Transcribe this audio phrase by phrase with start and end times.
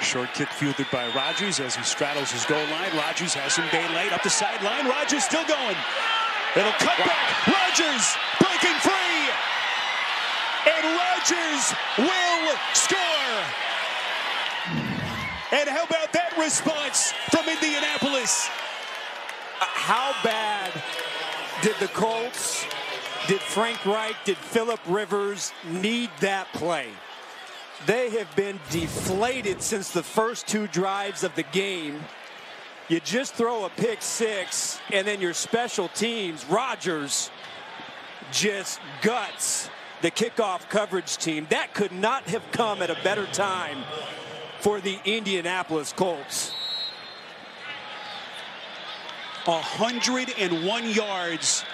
[0.00, 2.96] Short kick fielded by Rogers as he straddles his goal line.
[2.96, 4.86] Rogers has some daylight up the sideline.
[4.86, 5.76] Rogers still going.
[6.54, 7.46] It'll cut back.
[7.50, 9.20] Rogers breaking free.
[10.70, 11.64] And Rogers
[11.98, 13.42] will score.
[15.50, 18.48] And how about that response from Indianapolis?
[19.60, 20.72] Uh, how bad
[21.62, 22.64] did the Colts,
[23.26, 26.88] did Frank Reich, did Philip Rivers need that play?
[27.86, 32.00] They have been deflated since the first two drives of the game.
[32.88, 37.30] You just throw a pick six, and then your special teams, Rodgers,
[38.32, 39.70] just guts
[40.02, 41.46] the kickoff coverage team.
[41.50, 43.84] That could not have come at a better time
[44.60, 46.52] for the Indianapolis Colts.
[49.44, 51.64] 101 yards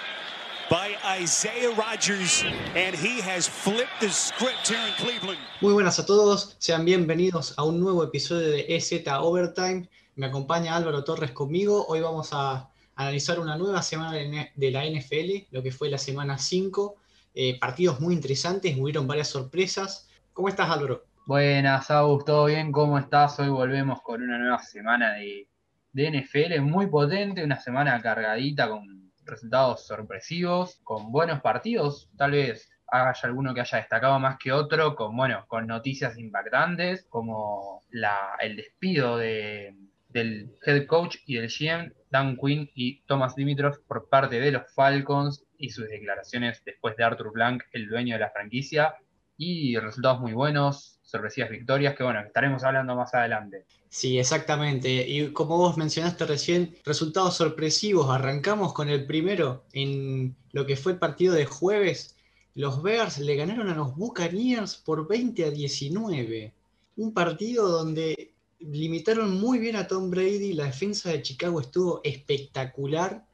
[0.69, 2.43] by Isaiah Rodgers,
[2.75, 5.39] and he has flipped the script here in Cleveland.
[5.61, 9.87] Muy buenas a todos, sean bienvenidos a un nuevo episodio de EZ Overtime.
[10.15, 11.85] Me acompaña Álvaro Torres conmigo.
[11.87, 14.17] Hoy vamos a analizar una nueva semana
[14.55, 16.95] de la NFL, lo que fue la semana 5.
[17.35, 20.09] Eh, partidos muy interesantes, hubieron varias sorpresas.
[20.33, 21.05] ¿Cómo estás, Álvaro?
[21.27, 22.71] Buenas, Agus, ¿todo bien?
[22.71, 23.39] ¿Cómo estás?
[23.39, 25.47] Hoy volvemos con una nueva semana de,
[25.91, 32.69] de NFL muy potente, una semana cargadita con resultados sorpresivos, con buenos partidos, tal vez
[32.87, 38.35] haya alguno que haya destacado más que otro, con bueno, con noticias impactantes, como la,
[38.39, 39.75] el despido de,
[40.09, 44.73] del head coach y del GM, Dan Quinn y Thomas Dimitrov por parte de los
[44.73, 48.95] Falcons y sus declaraciones después de Arthur Blank, el dueño de la franquicia,
[49.37, 53.65] y resultados muy buenos, sorpresivas victorias, que bueno, estaremos hablando más adelante.
[53.89, 55.07] Sí, exactamente.
[55.07, 58.09] Y como vos mencionaste recién, resultados sorpresivos.
[58.09, 62.15] Arrancamos con el primero en lo que fue el partido de jueves.
[62.55, 66.53] Los Bears le ganaron a los Buccaneers por 20 a 19.
[66.97, 70.53] Un partido donde limitaron muy bien a Tom Brady.
[70.53, 73.25] La defensa de Chicago estuvo espectacular.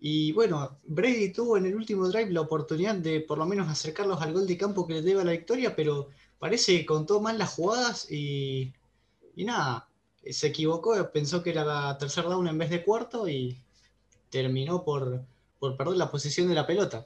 [0.00, 4.22] Y bueno, Brady tuvo en el último drive la oportunidad de por lo menos acercarlos
[4.22, 7.54] al gol de campo que le deba la victoria, pero parece que contó mal las
[7.54, 8.72] jugadas y,
[9.34, 9.88] y nada,
[10.22, 13.60] se equivocó, pensó que era la tercer down en vez de cuarto y
[14.30, 15.24] terminó por,
[15.58, 17.02] por perder la posición de la pelota.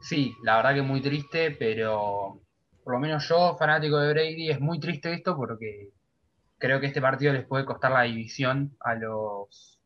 [0.00, 2.40] Sí, la verdad que muy triste, pero
[2.84, 5.90] por lo menos yo, fanático de Brady, es muy triste esto porque
[6.58, 9.80] creo que este partido les puede costar la división a los,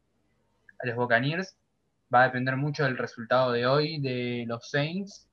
[0.78, 1.56] a los Buccaneers
[2.12, 5.28] va a depender mucho del resultado de hoy de los Saints,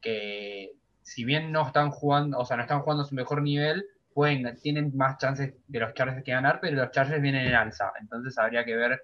[0.00, 3.84] que si bien no están jugando, o sea, no están jugando a su mejor nivel,
[4.62, 7.92] tienen más chances de los Chargers que ganar, pero los Chargers vienen en alza.
[8.00, 9.00] Entonces habría que ver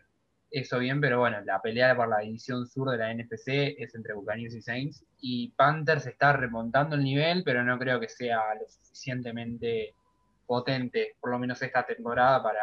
[0.51, 4.15] eso bien, pero bueno, la pelea por la división sur de la NFC es entre
[4.15, 5.05] Buccaneers y Saints.
[5.19, 9.95] Y Panthers está remontando el nivel, pero no creo que sea lo suficientemente
[10.47, 12.61] potente, por lo menos esta temporada, para,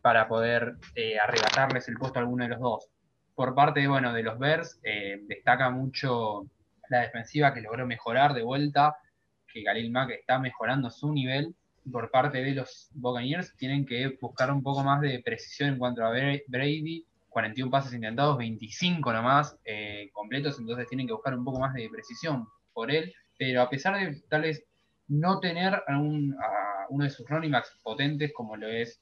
[0.00, 2.90] para poder eh, arrebatarles el puesto a alguno de los dos
[3.34, 6.46] por parte bueno, de los Bears, eh, destaca mucho
[6.88, 8.96] la defensiva que logró mejorar de vuelta,
[9.52, 11.54] que Galil Mack está mejorando su nivel.
[11.90, 16.04] Por parte de los Buccaneers, tienen que buscar un poco más de precisión en cuanto
[16.04, 17.04] a Brady.
[17.28, 21.88] 41 pases intentados, 25 nomás eh, completos, entonces tienen que buscar un poco más de
[21.88, 23.12] precisión por él.
[23.38, 24.64] Pero a pesar de tal vez
[25.08, 25.98] no tener a,
[26.90, 29.00] uno de sus running potentes como lo es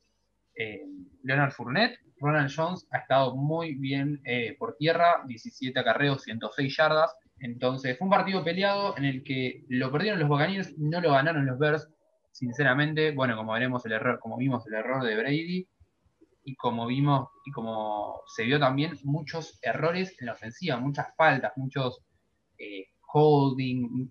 [0.61, 0.85] eh,
[1.23, 7.17] Leonard Fournette, Ronald Jones ha estado muy bien eh, por tierra, 17 acarreos, 106 yardas.
[7.39, 11.47] Entonces fue un partido peleado en el que lo perdieron los Buccaneers, no lo ganaron
[11.47, 11.89] los Bears.
[12.33, 15.69] Sinceramente, bueno, como veremos el error, como vimos el error de Brady
[16.45, 21.53] y como vimos y como se vio también muchos errores en la ofensiva, muchas faltas,
[21.57, 22.03] muchos
[22.59, 24.11] eh, holding,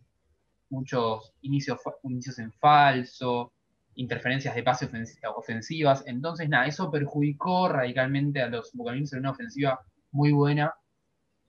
[0.72, 3.54] muchos inicios, inicios en falso,
[3.96, 4.90] interferencias de pase
[5.36, 6.04] ofensivas.
[6.08, 9.80] Entonces, nada, eso perjudicó radicalmente a los Buccaneers en una ofensiva
[10.12, 10.74] muy buena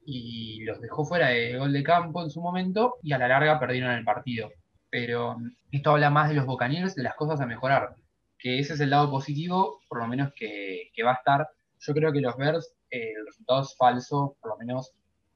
[0.05, 3.61] y los dejó fuera de gol de campo en su momento y a la larga
[3.61, 4.51] perdieron el partido.
[4.91, 5.37] Pero
[5.71, 7.95] esto habla más de los Buccaneers, de las cosas a mejorar,
[8.39, 11.49] que ese es el lado positivo, por lo menos que, va a estar.
[11.79, 14.93] Yo creo que los Bears, eh, el resultado es falso, por lo menos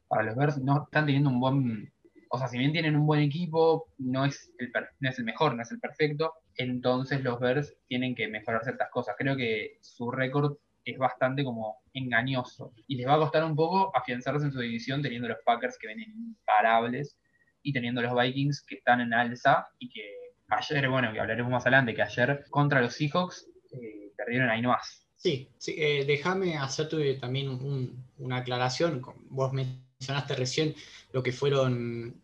[0.08, 1.94] para los Bears, no están teniendo un buen
[2.34, 5.54] o sea, si bien tienen un buen equipo, no es el, no es el mejor,
[5.54, 9.14] no es el perfecto, entonces los Bears tienen que mejorar ciertas cosas.
[9.18, 13.96] Creo que su récord es bastante como engañoso y les va a costar un poco
[13.96, 17.18] afianzarse en su división teniendo los Packers que vienen imparables
[17.62, 21.62] y teniendo los Vikings que están en alza y que ayer, bueno, que hablaremos más
[21.62, 25.06] adelante, que ayer contra los Seahawks eh, perdieron ahí nomás.
[25.16, 29.02] Sí, sí eh, déjame hacerte también una aclaración.
[29.30, 30.74] Vos mencionaste recién
[31.12, 32.20] lo que fueron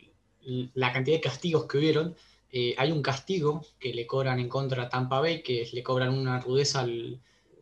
[0.75, 2.15] la cantidad de castigos que hubieron.
[2.53, 6.13] Eh, hay un castigo que le cobran en contra a Tampa Bay, que le cobran
[6.13, 7.21] una rudeza al,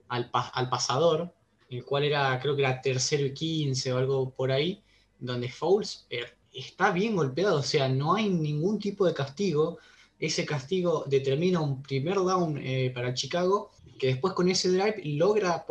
[0.08, 1.34] al, pasador,
[1.68, 4.82] el cual era, creo que era tercero y quince o algo por ahí,
[5.18, 9.78] donde Fouls eh, está bien golpeado, o sea, no hay ningún tipo de castigo.
[10.18, 15.64] Ese castigo determina un primer down eh, para Chicago, que después con ese drive logra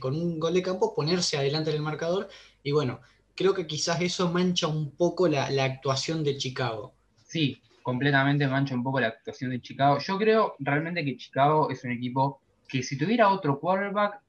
[0.00, 2.28] con un gol de campo ponerse adelante en el marcador.
[2.62, 3.00] Y bueno,
[3.34, 6.92] creo que quizás eso mancha un poco la, la actuación de Chicago.
[7.26, 9.98] Sí, completamente mancha un poco la actuación de Chicago.
[9.98, 14.20] Yo creo realmente que Chicago es un equipo que si tuviera otro quarterback,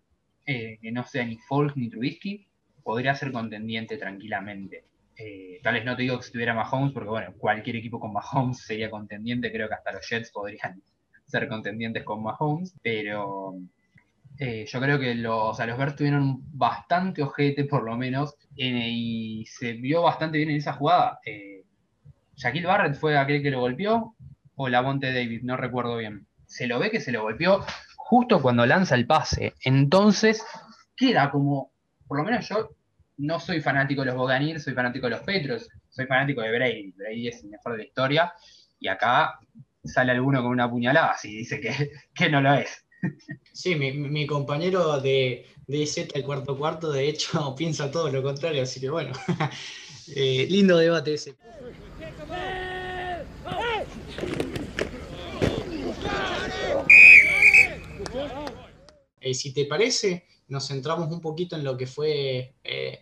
[0.47, 2.47] eh, que no sea ni Folk ni Trubisky,
[2.83, 4.85] podría ser contendiente tranquilamente.
[5.15, 8.11] Eh, tal vez no te digo que si tuviera Mahomes, porque bueno, cualquier equipo con
[8.13, 10.81] Mahomes sería contendiente, creo que hasta los Jets podrían
[11.27, 13.59] ser contendientes con Mahomes, pero
[14.39, 19.45] eh, yo creo que los, o los Bears tuvieron bastante ojete por lo menos, y
[19.47, 21.19] se vio bastante bien en esa jugada.
[22.41, 24.15] Shaquille Barrett fue aquel que lo golpeó
[24.55, 26.25] o Lavonte David, no recuerdo bien.
[26.47, 27.63] Se lo ve que se lo golpeó
[27.97, 29.53] justo cuando lanza el pase.
[29.63, 30.43] Entonces,
[30.95, 31.71] queda como,
[32.07, 32.71] por lo menos yo
[33.17, 36.91] no soy fanático de los Buccaneers, soy fanático de los Petros, soy fanático de Brady.
[36.93, 38.33] Brady es el mejor de la historia
[38.79, 39.39] y acá
[39.83, 42.85] sale alguno con una puñalada si dice que, que no lo es.
[43.53, 48.63] Sí, mi, compañero de, de Z el cuarto cuarto, de hecho, piensa todo lo contrario,
[48.63, 49.11] así que bueno,
[50.09, 51.35] eh, lindo debate ese.
[59.19, 62.99] Eh, si te parece, nos centramos un poquito en lo que fue eh,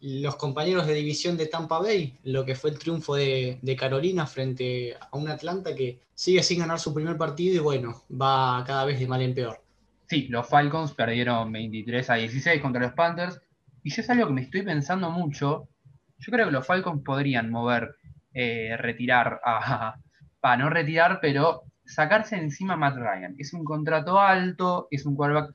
[0.00, 4.94] los compañeros de división de Tampa Bay, lo que fue el triunfo de, Carolina frente
[4.94, 9.00] a un Atlanta que sigue sin ganar su primer partido y bueno, va cada vez
[9.00, 9.60] de mal en peor.
[10.08, 13.40] Sí, los Falcons perdieron 23 a 16 contra los Panthers
[13.82, 15.68] y yo es algo que me estoy pensando mucho.
[16.18, 17.96] Yo creo que los Falcons podrían mover,
[18.32, 19.96] eh, retirar a,
[20.40, 23.34] para no retirar, pero sacarse encima a Matt Ryan.
[23.38, 25.54] Es un contrato alto, es un quarterback.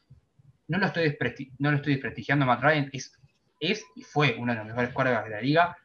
[0.67, 1.17] No lo estoy,
[1.59, 5.29] no lo estoy desprestigiando a Matt Ryan, es, y fue uno de los mejores quarterbacks
[5.29, 5.77] de la liga,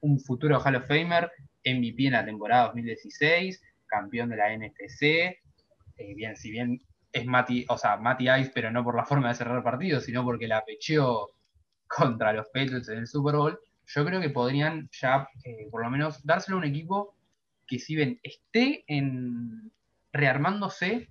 [0.00, 1.30] un futuro Hall of Famer,
[1.64, 5.02] MVP en la temporada 2016, campeón de la NFC.
[5.02, 6.80] Eh, bien, si bien
[7.12, 10.00] es Matty, o sea, Matty Ice, pero no por la forma de cerrar el partido,
[10.00, 11.30] sino porque la pecheó
[11.86, 13.60] contra los Patriots en el Super Bowl,
[13.94, 17.14] yo creo que podrían ya, eh, por lo menos, dárselo a un equipo
[17.66, 19.72] que si bien esté en,
[20.12, 21.10] rearmándose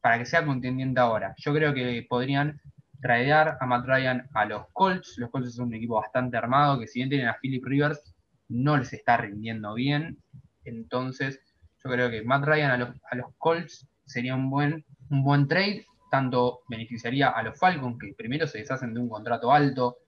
[0.00, 1.34] para que sea contendiente ahora.
[1.38, 2.60] Yo creo que podrían
[3.00, 5.16] traer a Matt Ryan a los Colts.
[5.18, 8.14] Los Colts son un equipo bastante armado, que si bien tienen a Philip Rivers,
[8.48, 10.18] no les está rindiendo bien.
[10.64, 11.40] Entonces,
[11.84, 15.46] yo creo que Matt Ryan a los, a los Colts sería un buen, un buen
[15.46, 15.84] trade.
[16.10, 19.98] Tanto beneficiaría a los Falcons, que primero se deshacen de un contrato alto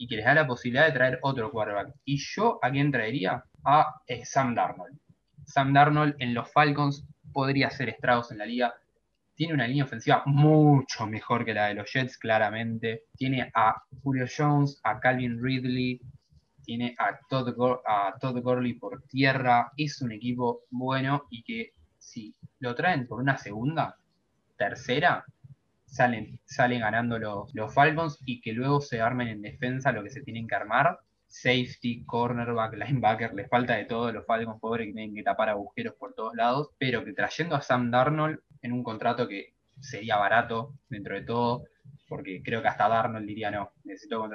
[0.00, 1.94] y que les da la posibilidad de traer otro quarterback.
[2.06, 3.44] Y yo, ¿a quién traería?
[3.62, 4.98] A eh, Sam Darnold.
[5.44, 8.74] Sam Darnold en los Falcons podría hacer estragos en la liga.
[9.34, 13.02] Tiene una línea ofensiva mucho mejor que la de los Jets, claramente.
[13.14, 16.00] Tiene a Julio Jones, a Calvin Ridley,
[16.64, 17.54] tiene a Todd,
[17.86, 19.70] a Todd Gurley por tierra.
[19.76, 23.98] Es un equipo bueno y que si lo traen por una segunda,
[24.56, 25.26] tercera,
[25.90, 30.22] salen, salen ganando los, Falcons y que luego se armen en defensa lo que se
[30.22, 35.14] tienen que armar safety, cornerback, linebacker, les falta de todo, los Falcons pobres que tienen
[35.14, 39.28] que tapar agujeros por todos lados, pero que trayendo a Sam Darnold en un contrato
[39.28, 41.64] que sería barato dentro de todo,
[42.08, 44.28] porque creo que hasta Darnold diría no, necesito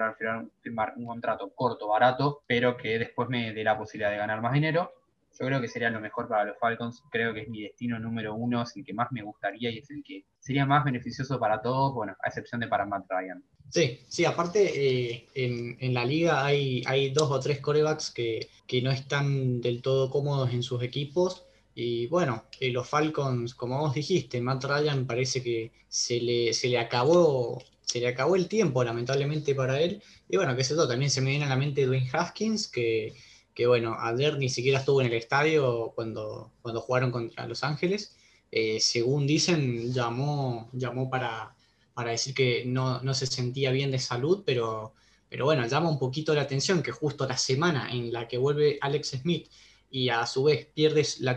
[0.62, 4.53] firmar un contrato corto, barato, pero que después me dé la posibilidad de ganar más
[4.53, 4.91] dinero.
[5.39, 8.35] Yo creo que sería lo mejor para los Falcons, creo que es mi destino número
[8.35, 11.61] uno, es el que más me gustaría y es el que sería más beneficioso para
[11.61, 13.43] todos, bueno, a excepción de para Matt Ryan.
[13.69, 18.47] Sí, sí, aparte eh, en, la liga hay, hay dos o tres corebacks que,
[18.81, 21.45] no están del todo cómodos en sus equipos.
[21.73, 26.69] Y bueno, eh, los Falcons, como vos dijiste, Matt Ryan parece que se le, se
[26.69, 30.01] le acabó se le acabó el tiempo, lamentablemente, para él.
[30.27, 33.13] Y bueno, que sé todo, también se me viene a la mente Dwayne Haskins, que,
[33.55, 38.17] que bueno, ayer ni siquiera estuvo en el estadio cuando, cuando jugaron contra Los Ángeles.
[38.51, 41.55] Eh, según dicen, llamó, llamó para,
[41.93, 44.93] para decir que no, se sentía bien de salud, pero,
[45.29, 48.77] pero bueno, llama un poquito la atención que justo la semana en la que vuelve
[48.81, 49.50] Alex Smith
[49.89, 51.35] y a su vez pierdes la,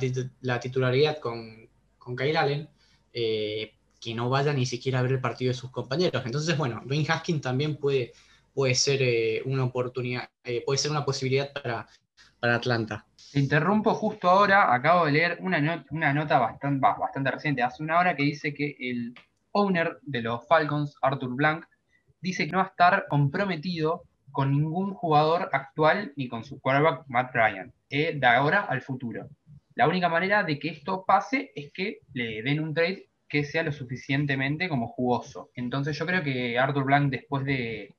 [0.61, 2.69] titularidad con, con Kyle Allen,
[3.13, 6.23] eh, que no vaya ni siquiera a ver el partido de sus compañeros.
[6.27, 8.13] Entonces, bueno, Dwayne Haskins también puede,
[8.53, 10.29] puede ser eh, una oportunidad,
[10.65, 11.89] puede ser una posibilidad para,
[12.41, 13.05] para Atlanta.
[13.33, 15.61] Te interrumpo justo ahora, acabo de leer una,
[16.13, 19.15] nota bastante, bastante reciente, hace una hora, que dice que el
[19.53, 21.67] owner de los Falcons, Arthur Blank,
[22.21, 27.05] dice que no va a estar comprometido con ningún jugador actual ni con su quarterback
[27.09, 29.29] Matt Ryan, eh, de ahora al futuro.
[29.75, 33.63] La única manera de que esto pase es que le den un trade que sea
[33.63, 35.51] lo suficientemente como jugoso.
[35.55, 37.95] Entonces yo creo que Arthur Blank después de,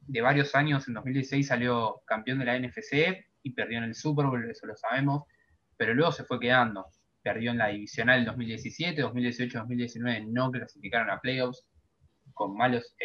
[0.00, 4.26] de varios años, en 2016 salió campeón de la NFC y perdió en el Super
[4.26, 5.22] Bowl, eso lo sabemos,
[5.76, 6.86] pero luego se fue quedando.
[7.22, 11.64] Perdió en la divisional en 2017, 2018, 2019 no clasificaron a playoffs
[12.34, 12.96] con malos.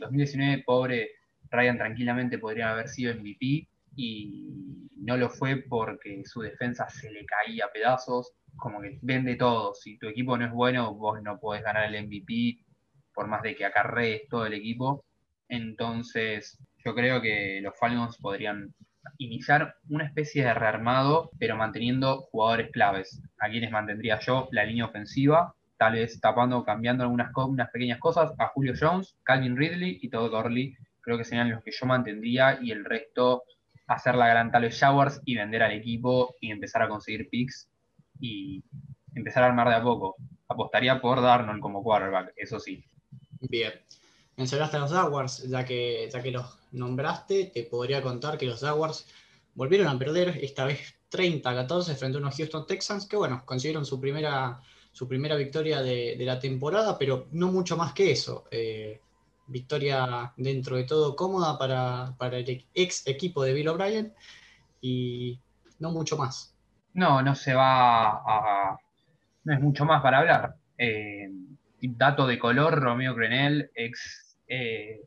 [0.00, 1.10] 2019, eh, pobre
[1.50, 7.26] Ryan tranquilamente podría haber sido MVP y no lo fue porque su defensa se le
[7.26, 8.32] caía a pedazos.
[8.56, 9.74] Como que vende todo.
[9.74, 12.64] Si tu equipo no es bueno, vos no podés ganar el MVP
[13.12, 15.04] por más de que acarrees todo el equipo.
[15.48, 18.72] Entonces, yo creo que los Falcons podrían
[19.18, 23.22] iniciar una especie de rearmado, pero manteniendo jugadores claves.
[23.38, 28.32] A quienes mantendría yo la línea ofensiva, tal vez tapando, cambiando algunas unas pequeñas cosas,
[28.38, 32.58] a Julio Jones, Calvin Ridley y Todd Gurley, creo que serían los que yo mantendría
[32.60, 33.44] y el resto
[33.86, 37.68] hacer la gran tal de Showers y vender al equipo y empezar a conseguir picks
[38.20, 38.62] y
[39.14, 40.16] empezar a armar de a poco.
[40.48, 42.84] Apostaría por Darnold como quarterback, eso sí.
[43.40, 43.72] Bien.
[44.40, 49.06] Mencionaste los Jaguars, ya que, ya que los nombraste, te podría contar que los Jaguars
[49.54, 54.00] volvieron a perder, esta vez 30-14 frente a unos Houston Texans, que bueno, consiguieron su
[54.00, 54.58] primera,
[54.92, 58.44] su primera victoria de, la temporada, pero no mucho más que eso.
[58.50, 58.98] Eh,
[59.46, 64.14] victoria dentro de todo cómoda para, el ex equipo de Bill O'Brien
[64.80, 65.38] y
[65.80, 66.56] no mucho más.
[66.94, 68.78] No, no se va a...
[69.44, 70.56] No es mucho más para hablar.
[70.78, 71.28] Eh,
[71.82, 75.00] dato de color, Romeo Grenell, ex, eh,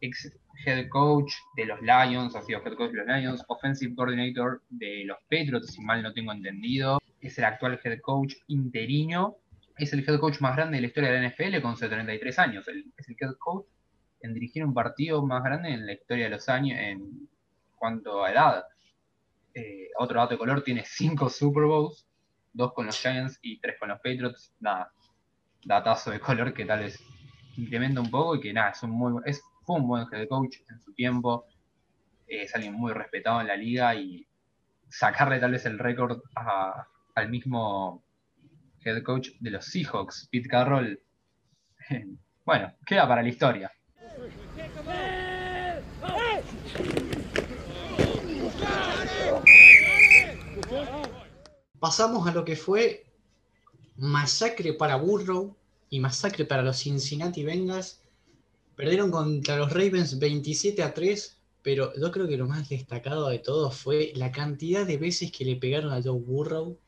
[0.00, 0.30] ex
[0.64, 5.04] head coach de los Lions, ha sido head coach de los Lions, offensive coordinator de
[5.04, 7.00] los Patriots, si mal no tengo entendido.
[7.20, 9.38] Es el actual head coach interino.
[9.78, 12.68] Es el head coach más grande de la historia de la NFL con 73 años.
[12.68, 13.66] es el head coach
[14.20, 17.28] en dirigir un partido más grande en la historia de los años en
[17.76, 18.64] cuanto a edad.
[19.54, 22.06] Eh, otro dato de color, tiene cinco Super Bowls,
[22.52, 24.54] dos con los Giants y tres con los Patriots.
[24.60, 24.92] Nada,
[25.64, 27.02] datazo de color que tal vez
[27.56, 30.58] incrementa un poco y que nada, es un muy, es, fue un buen head coach
[30.68, 31.46] en su tiempo.
[32.26, 34.26] Es alguien muy respetado en la liga y
[34.88, 36.20] sacarle tal vez el récord
[37.14, 38.04] al mismo
[38.84, 41.00] head coach de los Seahawks, Pete Carroll.
[42.44, 43.70] Bueno, queda para la historia.
[51.78, 53.06] Pasamos a lo que fue
[53.96, 55.56] masacre para Burrow
[55.92, 58.00] y masacre para los Cincinnati Bengals.
[58.74, 63.38] Perdieron contra los Ravens 27 a 3, pero yo creo que lo más destacado de
[63.38, 66.78] todo fue la cantidad de veces que le pegaron a Joe Burrow.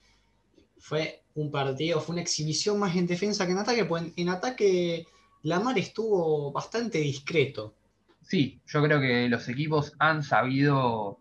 [0.78, 5.06] Fue un partido, fue una exhibición más en defensa que en ataque, pues en ataque
[5.42, 7.74] Lamar estuvo bastante discreto.
[8.22, 11.18] Sí, yo creo que los equipos han sabido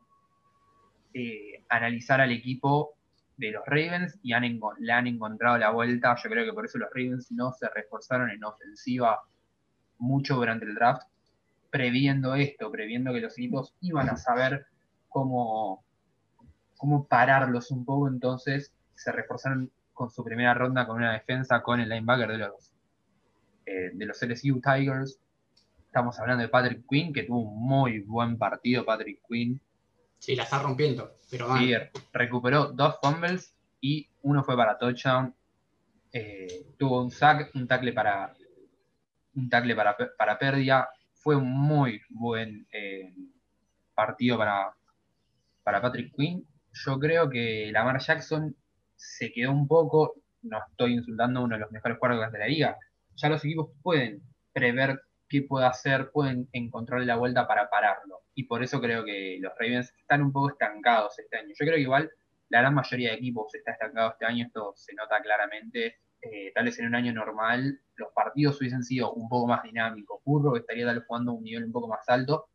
[1.14, 2.96] eh, analizar al equipo
[3.38, 6.16] de los Ravens y han, le han encontrado la vuelta.
[6.22, 9.22] Yo creo que por eso los Ravens no se reforzaron en ofensiva
[9.98, 11.08] mucho durante el draft,
[11.70, 14.68] previendo esto, previendo que los equipos iban a saber
[15.10, 15.84] cómo,
[16.78, 18.08] cómo pararlos un poco.
[18.08, 22.74] Entonces se reforzaron con su primera ronda con una defensa con el linebacker de los
[23.66, 25.20] eh, de los LSU Tigers.
[25.86, 29.62] Estamos hablando de Patrick Quinn, que tuvo un muy buen partido, Patrick Quinn.
[30.24, 31.50] Sí, la está rompiendo, pero
[32.14, 35.36] recuperó dos fumbles y uno fue para touchdown.
[36.14, 38.34] Eh, tuvo un sack, un tackle para
[39.36, 40.88] un tackle para, para pérdida.
[41.12, 43.14] Fue un muy buen eh,
[43.94, 44.74] partido para,
[45.62, 46.48] para Patrick Quinn.
[46.72, 48.56] Yo creo que Lamar Jackson
[48.96, 52.48] se quedó un poco, no estoy insultando a uno de los mejores jugadores de la
[52.48, 52.78] liga,
[53.18, 55.02] ya los equipos pueden prever
[55.34, 58.22] qué puede hacer, pueden encontrarle la vuelta para pararlo.
[58.36, 61.50] Y por eso creo que los Ravens están un poco estancados este año.
[61.50, 62.12] Yo creo que igual
[62.50, 65.98] la gran mayoría de equipos está estancado este año, esto se nota claramente.
[66.22, 70.22] Eh, tal vez en un año normal los partidos hubiesen sido un poco más dinámicos.
[70.24, 72.50] Burro estaría tal jugando a un nivel un poco más alto.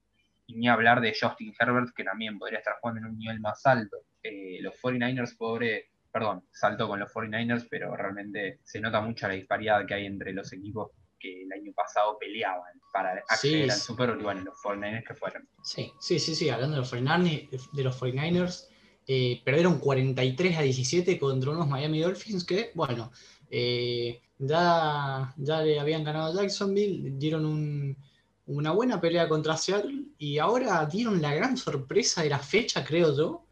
[0.47, 3.66] Y ni hablar de Justin Herbert, que también podría estar jugando en un nivel más
[3.66, 3.97] alto.
[4.23, 9.35] Eh, los 49ers, pobre, perdón, saltó con los 49ers, pero realmente se nota mucho la
[9.35, 14.10] disparidad que hay entre los equipos que el año pasado peleaban para acceder al Super
[14.10, 15.48] Bowl y bueno, los 49ers que fueron.
[15.62, 18.68] Sí, sí, sí, sí, hablando de los 49ers, de los 49ers
[19.06, 23.10] eh, perdieron 43 a 17 contra unos Miami Dolphins que, bueno,
[23.50, 27.96] eh, ya, ya le habían ganado a Jacksonville, dieron
[28.46, 33.16] una buena pelea contra Seattle y ahora dieron la gran sorpresa de la fecha, creo
[33.16, 33.48] yo,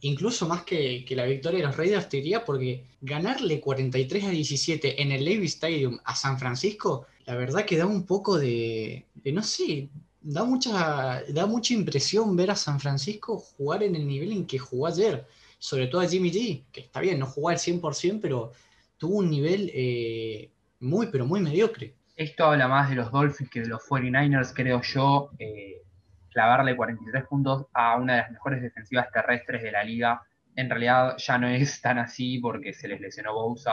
[0.00, 5.02] incluso más que, la victoria de los Raiders, te diría, porque ganarle 43 a 17
[5.02, 9.42] en el Levi's Stadium a San Francisco, la verdad que da un poco de, no
[9.42, 9.88] sé,
[10.20, 14.58] da mucha, da mucha impresión ver a San Francisco jugar en el nivel en que
[14.58, 15.26] jugó ayer.
[15.58, 18.52] sobre todo a Jimmy G, que está bien, no jugó al 100%, pero
[18.96, 20.50] tuvo un nivel eh,
[20.80, 21.94] muy, pero muy mediocre.
[22.16, 25.30] Esto habla más de los Dolphins que de los 49ers, creo yo.
[25.38, 25.82] Eh,
[26.30, 30.22] clavarle 43 puntos a una de las mejores defensivas terrestres de la liga.
[30.56, 33.72] En realidad ya no es tan así porque se les lesionó Bousa,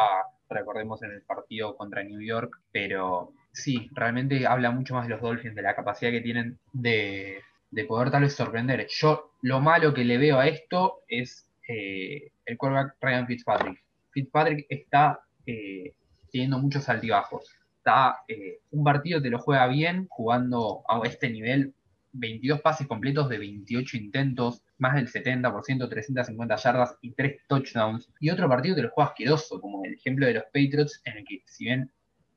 [0.49, 5.21] recordemos en el partido contra New York, pero sí, realmente habla mucho más de los
[5.21, 7.41] Dolphins, de la capacidad que tienen de,
[7.87, 8.87] poder tal vez sorprender.
[8.89, 13.83] Yo lo malo que le veo a esto es eh, el quarterback Ryan Fitzpatrick.
[14.11, 15.93] Fitzpatrick está eh,
[16.31, 17.49] teniendo muchos altibajos.
[17.77, 21.73] Está, eh, un partido te lo juega bien, jugando a este nivel,
[22.13, 28.09] 22 pases completos de 28 intentos, más del 70%, 350 yardas y 3 touchdowns.
[28.19, 31.25] Y otro partido te lo juega asqueroso, como el ejemplo de los Patriots, en el
[31.25, 31.91] que si bien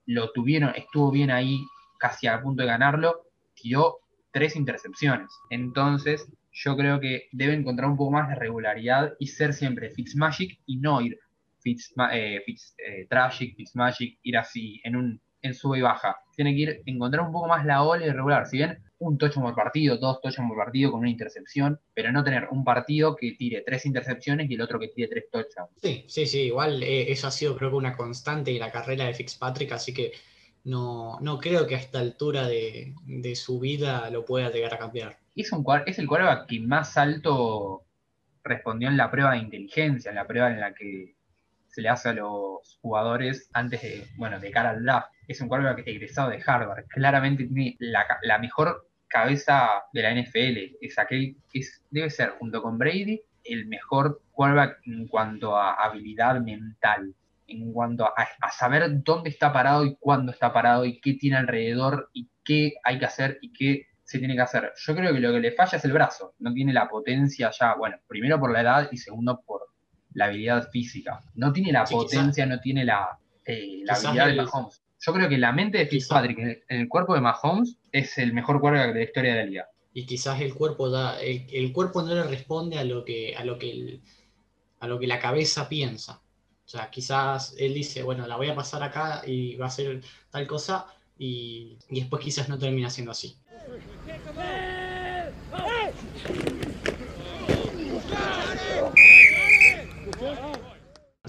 [0.06, 1.60] lo tuvieron, estuvo bien ahí,
[1.98, 3.98] casi a punto de ganarlo, tiró
[4.32, 5.30] tres intercepciones.
[5.50, 10.60] Entonces, yo creo que debe encontrar un poco más de regularidad y ser siempre Fitzmagic
[10.66, 11.18] y no ir
[11.60, 16.16] Fitz, eh, Fitz eh, Tragic, Fitzmagic, ir así en un en sube y baja.
[16.36, 18.46] Tiene que ir encontrar un poco más la ola y regular.
[18.46, 22.22] Si bien un touchdown por partido, dos touchdowns por partido con una intercepción, pero no
[22.22, 25.72] tener un partido que tire tres intercepciones y el otro que tire tres touchdowns.
[25.82, 29.06] Sí, sí, sí, igual eh, eso ha sido creo que una constante en la carrera
[29.06, 30.12] de Fitzpatrick, así que
[30.64, 32.94] no, no creo que a esta altura de,
[33.34, 35.18] su vida lo pueda llegar a cambiar.
[35.34, 37.84] Es, un, es el quarterback que más alto
[38.44, 41.16] respondió en la prueba de inteligencia, en la prueba en la que
[41.68, 45.08] se le hace a los jugadores antes de, bueno, de cara al draft.
[45.28, 46.86] Es un quarterback egresado de Harvard.
[46.88, 50.76] Claramente tiene la, mejor cabeza de la NFL.
[50.80, 56.40] Es aquel que debe ser, junto con Brady, el mejor quarterback en cuanto a habilidad
[56.40, 57.14] mental.
[57.46, 62.08] En cuanto a, saber dónde está parado y cuándo está parado y qué tiene alrededor
[62.12, 64.72] y qué hay que hacer y qué se tiene que hacer.
[64.76, 66.34] Yo creo que lo que le falla es el brazo.
[66.38, 69.62] No tiene la potencia ya, bueno, primero por la edad y segundo por
[70.14, 71.20] la habilidad física.
[71.34, 74.80] No tiene la potencia, no tiene la, eh, la habilidad de Mahomes.
[75.00, 78.60] Yo creo que la mente de Fitzpatrick en el, cuerpo de Mahomes es el mejor
[78.60, 79.68] cuerpo de la historia de la liga.
[79.94, 83.58] Y quizás el cuerpo da, el, cuerpo no le responde a lo que, a lo
[83.58, 84.00] que
[84.78, 86.22] a lo que la cabeza piensa.
[86.64, 90.02] O sea, quizás él dice, bueno, la voy a pasar acá y va a ser
[90.30, 90.86] tal cosa,
[91.18, 93.36] y, y después quizás no termina siendo así.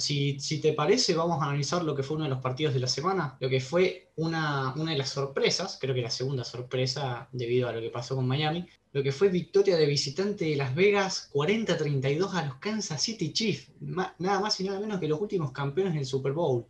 [0.02, 2.88] Si, te parece, vamos a analizar lo que fue uno de los partidos de la
[2.88, 7.72] semana, lo que fue una, de las sorpresas, creo que la segunda sorpresa debido a
[7.72, 12.34] lo que pasó con Miami, lo que fue victoria de visitante de Las Vegas 40-32
[12.34, 16.06] a los Kansas City Chiefs, nada más y nada menos que los últimos campeones del
[16.06, 16.66] Super Bowl.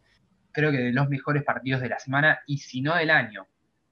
[0.52, 3.48] Creo que de los mejores partidos de la semana y si no del año.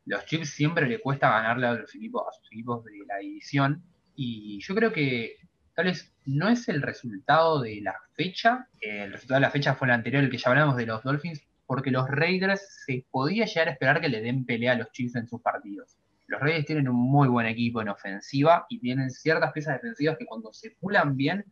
[0.05, 3.83] Los Chiefs siempre le cuesta ganarle a los equipos, a sus equipos de la división
[4.21, 5.37] y yo creo que
[5.79, 9.87] tal vez no es el resultado de la fecha, el resultado de la fecha fue
[9.87, 13.69] el anterior, el que ya hablamos de los Dolphins, porque los Raiders se podía llegar
[13.69, 15.95] a esperar que le den pelea a los Chiefs en sus partidos.
[16.27, 20.25] Los Raiders tienen un muy buen equipo en ofensiva y tienen ciertas piezas defensivas que
[20.25, 21.45] cuando se pulan bien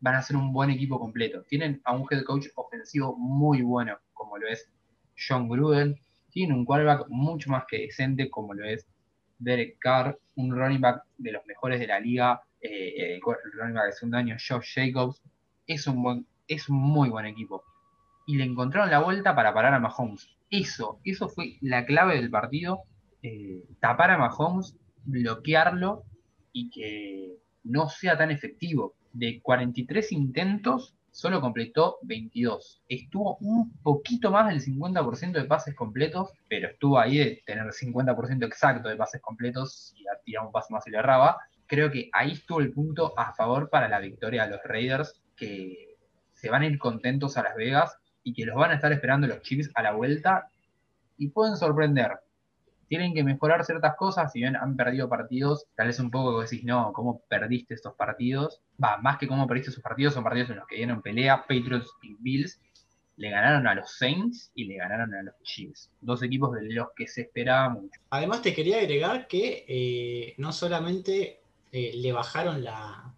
[0.00, 1.44] van a ser un buen equipo completo.
[1.44, 4.68] Tienen a un head coach ofensivo muy bueno, como lo es
[5.16, 5.94] John Gruden.
[6.30, 8.88] Tienen un quarterback mucho más que decente, como lo es
[9.38, 14.36] Derek Carr, un running back de los mejores de la liga eh, el segundo año,
[14.36, 15.22] Josh Jacobs,
[15.66, 17.62] es un, buen, es un muy buen equipo.
[18.26, 20.28] Y le encontraron la vuelta para parar a Mahomes.
[20.50, 22.82] Eso, eso fue la clave del partido.
[23.22, 26.04] Eh, tapar a Mahomes, bloquearlo
[26.52, 28.94] y que no sea tan efectivo.
[29.12, 32.82] De 43 intentos, solo completó 22.
[32.88, 38.46] Estuvo un poquito más del 50% de pases completos, pero estuvo ahí de tener 50%
[38.46, 41.38] exacto de pases completos y tiraba un pase más y le erraba
[41.68, 45.96] creo que ahí estuvo el punto a favor para la victoria de los Raiders, que
[46.32, 49.26] se van a ir contentos a Las Vegas y que los van a estar esperando
[49.26, 50.48] los Chiefs a la vuelta
[51.18, 52.12] y pueden sorprender.
[52.88, 56.64] Tienen que mejorar ciertas cosas, si bien han perdido partidos, tal vez un poco decís,
[56.64, 58.62] no, ¿cómo perdiste estos partidos?
[58.82, 61.92] Va, más que cómo perdiste esos partidos, son partidos en los que dieron pelea, Patriots
[62.02, 62.60] y Bills,
[63.16, 65.90] le ganaron a los Saints y le ganaron a los Chiefs.
[66.00, 68.00] Dos equipos de los que se esperaba mucho.
[68.10, 71.40] Además te quería agregar que eh, no solamente
[71.72, 73.14] eh, le bajaron la,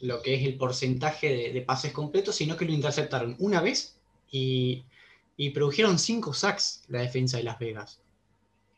[0.00, 3.96] lo que es el porcentaje de, pases completos, sino que lo interceptaron una vez
[4.30, 4.84] y,
[5.54, 8.00] produjeron cinco sacks la defensa de Las Vegas.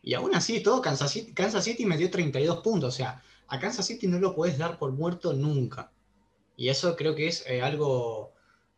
[0.02, 2.94] Y aún así, todo Kansas City, Kansas City metió 32 puntos.
[2.94, 5.90] O sea, a Kansas City no lo puedes dar por muerto nunca.
[6.56, 8.32] Y eso creo que es eh, algo,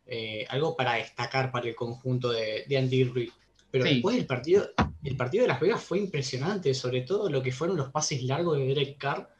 [0.05, 3.31] eh, algo para destacar para el conjunto de, Andy Reid.
[3.71, 4.69] Pero después el partido,
[5.03, 8.57] el partido de Las Vegas fue impresionante, sobre todo lo que fueron los pases largos
[8.57, 9.32] de Derek Carr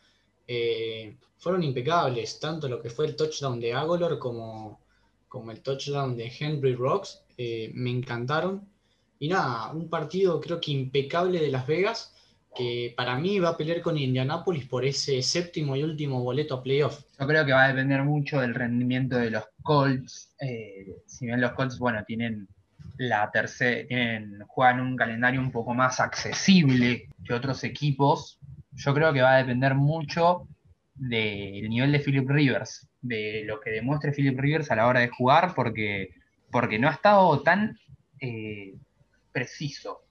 [0.48, 4.80] eh, fueron impecables, tanto lo que fue el touchdown de Agolor como,
[5.28, 8.68] como el touchdown de Henry Rocks, eh, me encantaron.
[9.20, 12.14] Y nada, un partido creo que impecable de Las Vegas,
[12.56, 16.64] que para mí va a pelear con Indianapolis por ese séptimo y último boleto a
[16.64, 17.04] playoff.
[17.20, 20.36] Yo creo que va a depender mucho del rendimiento de los Colts.
[20.40, 22.48] Eh, si bien los Colts, bueno, tienen
[22.98, 23.88] la tercera,
[24.48, 28.40] juegan un calendario un poco más accesible que otros equipos,
[28.76, 30.48] yo creo que va a depender mucho
[30.96, 35.10] del nivel de Philip Rivers, de lo que demuestre Philip Rivers a la hora de
[35.10, 36.10] jugar, porque,
[36.52, 37.78] porque no ha estado tan
[38.20, 38.76] eh,
[39.32, 40.04] preciso.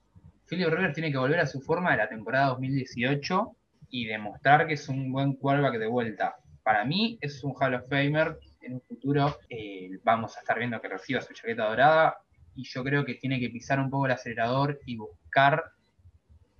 [0.47, 3.55] Philip Rivers tiene que volver a su forma de la temporada 2018
[3.89, 6.35] y demostrar que es un buen quarterback de vuelta.
[6.63, 8.37] Para mí es un Hall of Famer.
[8.61, 12.17] En un futuro eh, vamos a estar viendo que reciba su chaqueta dorada
[12.55, 15.63] y yo creo que tiene que pisar un poco el acelerador y buscar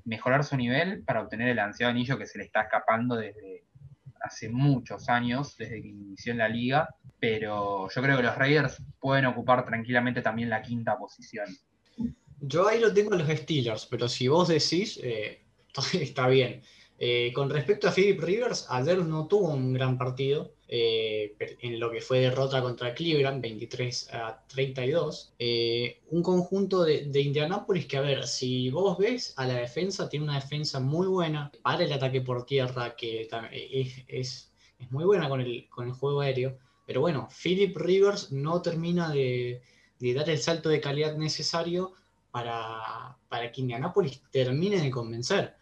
[0.05, 3.65] mejorar su nivel para obtener el ansiado anillo que se le está escapando desde
[4.21, 8.81] hace muchos años, desde que inició en la liga, pero yo creo que los Raiders
[8.99, 11.47] pueden ocupar tranquilamente también la quinta posición.
[12.39, 15.43] Yo ahí lo tengo los Steelers, pero si vos decís, eh,
[15.93, 16.61] está bien.
[16.99, 21.91] Eh, con respecto a Philip Rivers, ayer no tuvo un gran partido eh, en lo
[21.91, 25.35] que fue derrota contra Cleveland, 23 a 32.
[25.37, 30.09] Eh, un conjunto de, de, Indianapolis que, a ver, si vos ves a la defensa,
[30.09, 35.05] tiene una defensa muy buena para el ataque por tierra, que es, es, es muy
[35.05, 36.57] buena con el, con el juego aéreo.
[36.87, 39.61] Pero bueno, Philip Rivers no termina de,
[39.99, 41.93] de dar el salto de calidad necesario
[42.31, 45.53] para, para que Indianapolis termine de convencer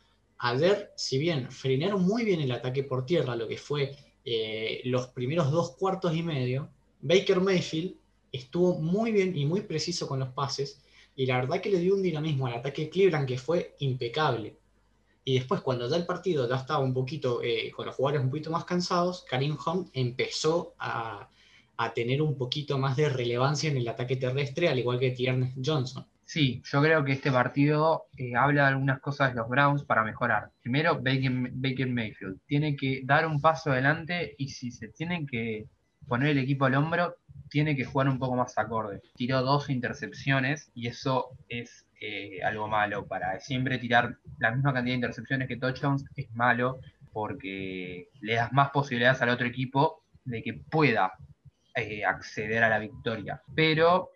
[0.57, 5.07] ver si bien frenaron muy bien el ataque por tierra, lo que fue eh, los
[5.07, 6.69] primeros dos cuartos y medio,
[7.01, 7.95] Baker Mayfield
[8.31, 10.81] estuvo muy bien y muy preciso con los pases,
[11.15, 14.55] y la verdad que le dio un dinamismo al ataque de Cleveland que fue impecable.
[15.23, 18.31] Y después, cuando ya el partido ya estaba un poquito, eh, con los jugadores un
[18.31, 21.29] poquito más cansados, Karim Hunt empezó a,
[21.77, 25.53] a, tener un poquito más de relevancia en el ataque terrestre, al igual que Tiernes
[25.63, 26.05] Johnson.
[26.31, 30.05] Sí, yo creo que este partido eh, habla de algunas cosas de los Browns para
[30.05, 30.49] mejorar.
[30.61, 35.65] Primero, Baker, Mayfield tiene que dar un paso adelante y si se tiene que
[36.07, 37.17] poner el equipo al hombro,
[37.49, 39.01] tiene que jugar un poco más acorde.
[39.17, 43.07] Tiró dos intercepciones y eso es eh, algo malo.
[43.07, 46.79] Para siempre tirar la misma cantidad de intercepciones que touchdowns es malo
[47.11, 51.11] porque le das más posibilidades al otro equipo de que pueda
[51.75, 53.41] eh, acceder a la victoria.
[53.53, 54.11] Pero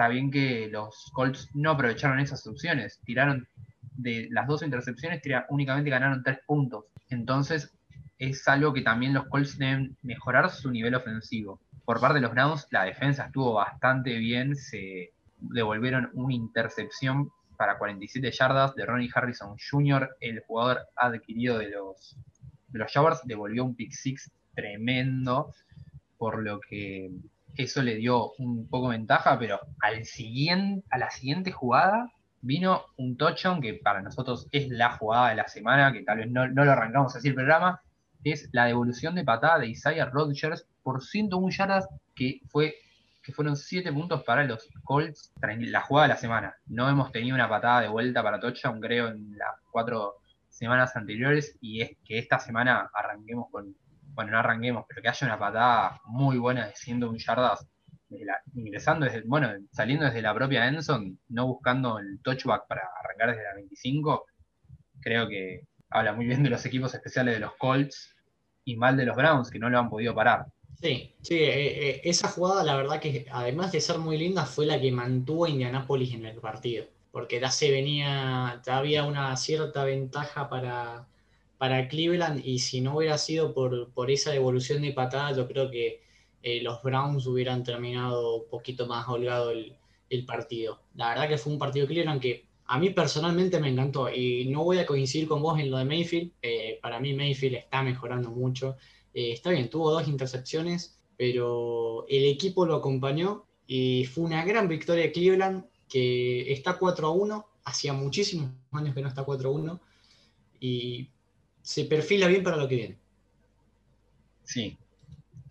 [0.00, 3.02] está bien que los Colts no aprovecharon esas opciones.
[3.04, 3.46] Tiraron
[3.82, 6.86] de las dos intercepciones, únicamente ganaron tres puntos.
[7.10, 7.70] Entonces,
[8.18, 11.60] es algo que también los Colts deben mejorar su nivel ofensivo.
[11.84, 14.56] Por parte de los Browns, la defensa estuvo bastante bien.
[14.56, 21.68] Se devolvieron una intercepción para 47 yardas de Ronnie Harrison Jr., el jugador adquirido de
[21.68, 22.16] los,
[22.68, 25.52] de los Jaguars, devolvió un pick six tremendo,
[26.16, 27.10] por lo que
[27.56, 32.86] eso le dio un poco de ventaja, pero al siguiente, a la siguiente jugada vino
[32.96, 36.46] un touchdown que para nosotros es la jugada de la semana, que tal vez no,
[36.46, 37.80] lo arrancamos así el programa,
[38.24, 42.74] es la devolución de patada de Isaiah Rodgers por 101 yardas, que, fue,
[43.22, 46.56] que fueron 7 puntos para los Colts, la jugada de la semana.
[46.66, 50.16] No hemos tenido una patada de vuelta para touchdown, creo, en las cuatro
[50.48, 53.74] semanas anteriores, y es que esta semana arranquemos con
[54.14, 57.66] bueno, no arranquemos, pero que haya una patada muy buena de 101 yardas,
[58.54, 63.44] ingresando desde, bueno, saliendo desde la propia Enson, no buscando el touchback para arrancar desde
[63.44, 64.26] la 25,
[65.00, 68.14] creo que habla muy bien de los equipos especiales de los Colts
[68.64, 70.46] y mal de los Browns, que no lo han podido parar.
[70.80, 74.66] Sí, sí, eh, eh, esa jugada la verdad que además de ser muy linda fue
[74.66, 79.36] la que mantuvo a Indianapolis en el partido, porque ya se venía, ya había una
[79.36, 81.06] cierta ventaja para,
[81.60, 85.70] para Cleveland y si no hubiera sido por, por esa devolución de patada, yo creo
[85.70, 86.00] que
[86.42, 89.76] eh, los Browns hubieran terminado un poquito más holgado el,
[90.08, 90.80] el, partido.
[90.94, 94.64] La verdad que fue un partido Cleveland que a mí personalmente me encantó y no
[94.64, 96.32] voy a coincidir con vos en lo de Mayfield.
[96.40, 98.76] Eh, para mí Mayfield está mejorando mucho.
[99.12, 104.66] Eh, está bien, tuvo dos intercepciones, pero el equipo lo acompañó y fue una gran
[104.66, 107.46] victoria de Cleveland que está 4 a 1.
[107.64, 109.80] Hacía muchísimos años que no está 4 a 1.
[110.60, 111.10] Y
[111.70, 112.98] se perfila bien para lo que viene.
[114.42, 114.76] Sí.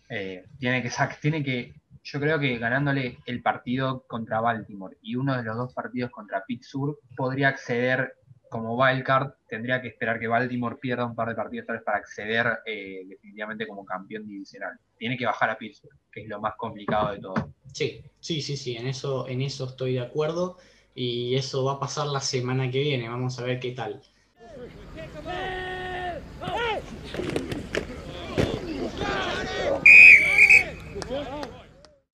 [0.10, 5.38] Eh, tiene, que, tiene que, yo creo que ganándole el partido contra Baltimore y uno
[5.38, 8.16] de los dos partidos contra Pittsburgh, podría acceder
[8.50, 12.00] como wildcard, tendría que esperar que Baltimore pierda un par de partidos tal vez para
[12.00, 14.78] acceder eh, definitivamente como campeón divisional.
[14.98, 17.54] Tiene que bajar a Pittsburgh, que es lo más complicado de todo.
[17.72, 20.58] Sí, sí, sí, sí, en eso, en eso estoy de acuerdo
[20.94, 24.02] y eso va a pasar la semana que viene, vamos a ver qué tal.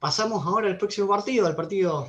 [0.06, 2.08] Pasamos ahora al próximo partido, al partido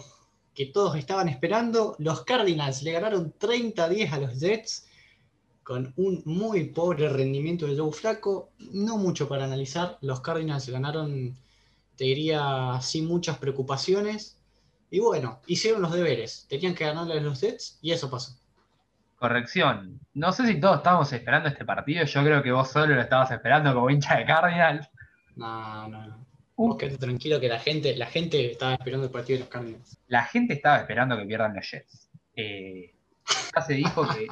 [0.55, 1.97] que todos estaban esperando.
[1.99, 4.87] Los Cardinals le ganaron 30-10 a los Jets
[5.63, 8.51] con un muy pobre rendimiento de Joe Flaco.
[8.59, 9.97] No mucho para analizar.
[10.03, 11.39] Los Cardinals ganaron,
[11.97, 14.39] te diría, sin muchas preocupaciones.
[14.91, 16.45] Y bueno, hicieron los deberes.
[16.51, 18.37] Tenían que ganarle a los Jets y eso pasó.
[19.19, 20.01] Corrección.
[20.13, 22.05] No sé si todos estábamos esperando este partido.
[22.05, 24.87] Yo creo que vos solo lo estabas esperando como hincha de Cardinals.
[25.35, 26.26] No, no, no.
[26.79, 29.99] Quedate tranquilo que la gente, la gente estaba esperando el partido de los Cardinals.
[30.09, 32.09] La gente estaba esperando que pierdan los Jets.
[32.35, 32.95] Eh,
[33.55, 34.27] ya se dijo que.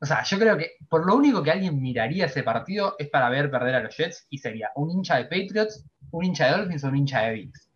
[0.00, 3.28] O sea, yo creo que por lo único que alguien miraría ese partido es para
[3.28, 6.84] ver perder a los Jets y sería un hincha de Patriots, un hincha de Dolphins
[6.84, 7.68] o un hincha de Bills.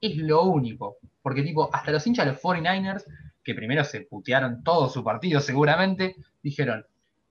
[0.00, 0.96] Es lo único.
[1.22, 3.04] Porque, tipo, hasta los hinchas de los 49ers,
[3.44, 6.86] que primero se putearon todo su partido seguramente, dijeron: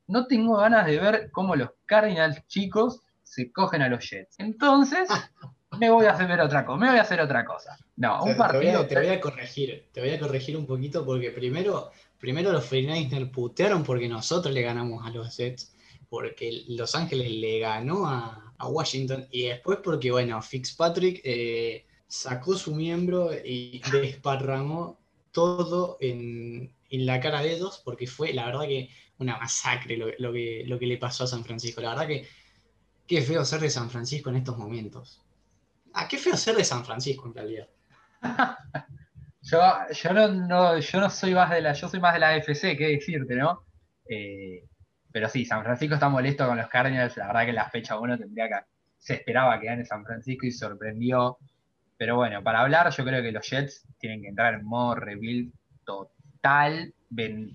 [0.08, 4.36] No tengo ganas de ver cómo los Cardinals chicos se cogen a los Jets.
[4.39, 5.10] Entonces,
[5.80, 7.78] me voy a hacer otra cosa, me voy a hacer otra cosa.
[7.96, 8.86] No, un partido.
[8.86, 13.32] Te voy, a, corregir, te voy a corregir un poquito porque primero, primero los 49ers
[13.32, 15.74] putearon porque nosotros le ganamos a los Jets,
[16.10, 22.76] porque Los Ángeles le ganó a, Washington y después porque, bueno, Fitzpatrick eh, sacó su
[22.76, 25.00] miembro y desparramó
[25.32, 30.63] todo en, la cara de ellos porque fue, la verdad que una masacre lo, que,
[30.65, 31.80] lo que le pasó a San Francisco.
[31.80, 32.28] La verdad que
[33.08, 35.22] qué feo ser de San Francisco en estos momentos.
[35.93, 37.67] Ah, qué feo ser de San Francisco en realidad.
[39.41, 39.60] yo,
[39.91, 42.88] yo, no, yo no soy más de la, yo soy más de la FC, qué
[42.88, 43.63] decirte, ¿no?
[44.08, 44.63] Eh,
[45.12, 47.17] pero sí, San Francisco está molesto con los Cardinals.
[47.17, 48.56] La verdad que la fecha 1 tendría que.
[48.97, 51.38] Se esperaba que gane San Francisco y sorprendió.
[51.97, 55.54] Pero bueno, para hablar, yo creo que los Jets tienen que entrar en modo rebuild
[55.86, 56.93] total,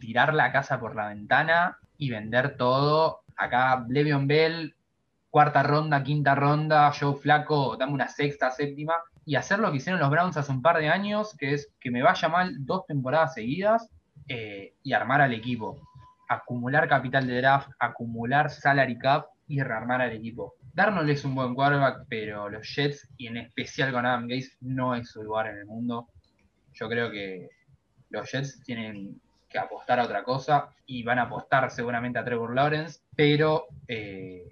[0.00, 3.22] tirar la casa por la ventana y vender todo.
[3.36, 4.74] Acá Le'Veon Bell
[5.34, 8.94] cuarta ronda, quinta ronda, Joe Flaco, dame una sexta, séptima,
[9.26, 11.90] y hacer lo que hicieron los Browns hace un par de años, que es que
[11.90, 13.90] me vaya mal dos temporadas seguidas
[14.28, 15.80] eh, y armar al equipo.
[16.28, 20.54] Acumular capital de draft, acumular salary cap y rearmar al equipo.
[20.72, 24.94] Darnold es un buen quarterback, pero los Jets, y en especial con Adam Gates, no
[24.94, 26.10] es su lugar en el mundo.
[26.74, 27.48] Yo creo que
[28.08, 32.54] los Jets tienen que apostar a otra cosa y van a apostar seguramente a Trevor
[32.54, 34.48] Lawrence, pero eh,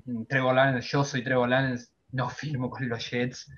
[0.83, 3.51] yo soy Trevor Lawrence, no firmo con los Jets,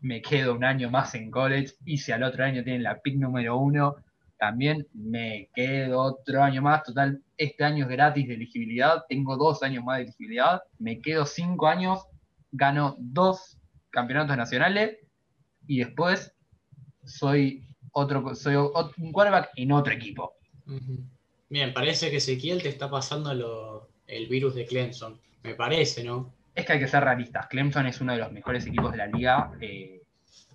[0.00, 3.16] me quedo un año más en college y si al otro año tienen la pick
[3.16, 3.96] número uno,
[4.38, 9.62] también me quedo otro año más, total, este año es gratis de elegibilidad, tengo dos
[9.62, 12.00] años más de elegibilidad, me quedo cinco años,
[12.50, 13.56] gano dos
[13.90, 14.98] campeonatos nacionales
[15.68, 16.34] y después
[17.04, 20.34] soy otro, soy un quarterback en otro equipo.
[21.48, 25.18] Bien, parece que Ezequiel te está pasando el virus de Clemson.
[25.42, 26.32] Me parece, ¿no?
[26.54, 27.46] Es que hay que ser realistas.
[27.48, 29.52] Clemson es uno de los mejores equipos de la liga.
[29.60, 30.02] Eh,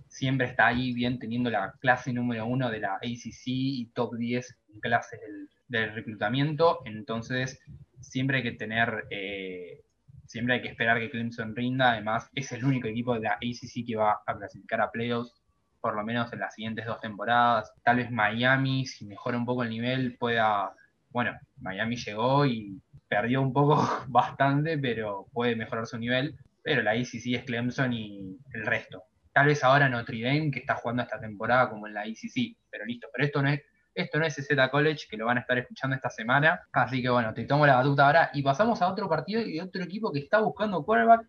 [0.08, 4.58] siempre está ahí bien teniendo la clase número uno de la ACC y top 10
[4.74, 5.20] en clases
[5.68, 6.82] del, reclutamiento.
[6.86, 7.60] Entonces,
[8.00, 9.82] siempre hay que tener, eh,
[10.26, 11.92] siempre hay que esperar que Clemson rinda.
[11.92, 15.34] Además, es el único equipo de la ACC que va a clasificar a playoffs
[15.82, 17.72] por lo menos en las siguientes dos temporadas.
[17.84, 20.74] Tal vez Miami, si mejora un poco el nivel, pueda.
[21.10, 26.36] Bueno, Miami llegó y perdió un poco bastante, pero puede mejorar su nivel.
[26.64, 29.04] Pero la ICC es Clemson y el resto.
[29.32, 32.86] Tal vez ahora Notre Dame, que está jugando esta temporada como en la ICC, pero
[32.86, 33.08] listo.
[33.14, 33.62] Pero esto no es,
[33.94, 36.62] esto no es Z College, que lo van a estar escuchando esta semana.
[36.74, 39.82] Así que bueno, te tomo la batuta ahora y pasamos a otro partido y otro
[39.84, 41.28] equipo que está buscando quarterback,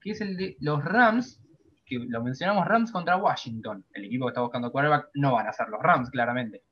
[0.00, 1.40] que es el de los Rams,
[1.86, 3.84] que lo mencionamos Rams contra Washington.
[3.92, 6.62] El equipo que está buscando quarterback no van a ser los Rams, claramente.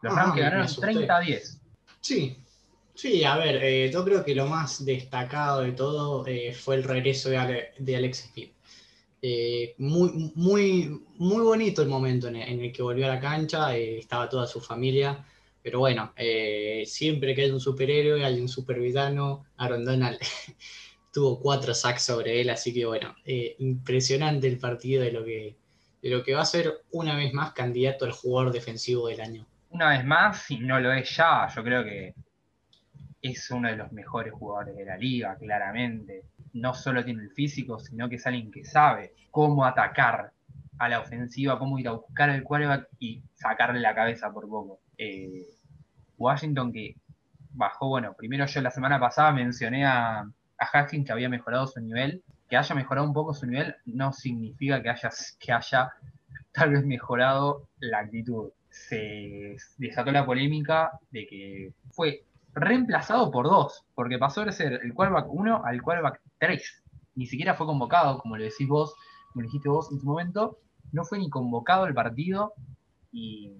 [0.00, 1.62] Los Rams que ganaron 30 a 10.
[2.00, 2.39] Sí,
[3.00, 6.84] sí, a ver, eh, yo creo que lo más destacado de todo eh, fue el
[6.84, 8.52] regreso de, Alex Smith.
[9.22, 14.28] Eh, muy, muy, muy bonito el momento en el, que volvió a la cancha, estaba
[14.28, 15.24] toda su familia.
[15.62, 16.14] Pero bueno,
[16.86, 19.44] siempre que hay un superhéroe, hay un supervillano.
[19.58, 20.18] Aaron Donald
[21.12, 23.14] tuvo cuatro sacks sobre él, así que bueno,
[23.58, 25.56] impresionante el partido de lo, que,
[26.02, 29.46] de lo que va a ser una vez más candidato al jugador defensivo del año.
[29.70, 32.14] Una vez más, si no lo es ya, yo creo que
[33.22, 36.24] es uno de los mejores jugadores de la liga, claramente.
[36.52, 40.32] No solo tiene el físico, sino que es alguien que sabe cómo atacar
[40.78, 44.80] a la ofensiva, cómo ir a buscar el quarterback y sacarle la cabeza por poco.
[44.96, 45.46] Eh,
[46.16, 46.96] Washington que
[47.52, 50.20] bajó, bueno, primero yo la semana pasada mencioné a,
[50.58, 52.22] a que había mejorado su nivel.
[52.48, 55.92] Que haya mejorado un poco su nivel no significa que haya, que haya
[56.52, 58.50] tal vez mejorado la actitud.
[58.70, 64.94] Se desató la polémica de que fue reemplazado por dos, porque pasó de ser el
[64.94, 66.84] quarterback 1 al quarterback 3.
[67.14, 68.94] Ni siquiera fue convocado, como le decís vos,
[69.32, 70.58] como dijiste vos en su momento,
[70.92, 72.54] no fue ni convocado el partido
[73.12, 73.52] y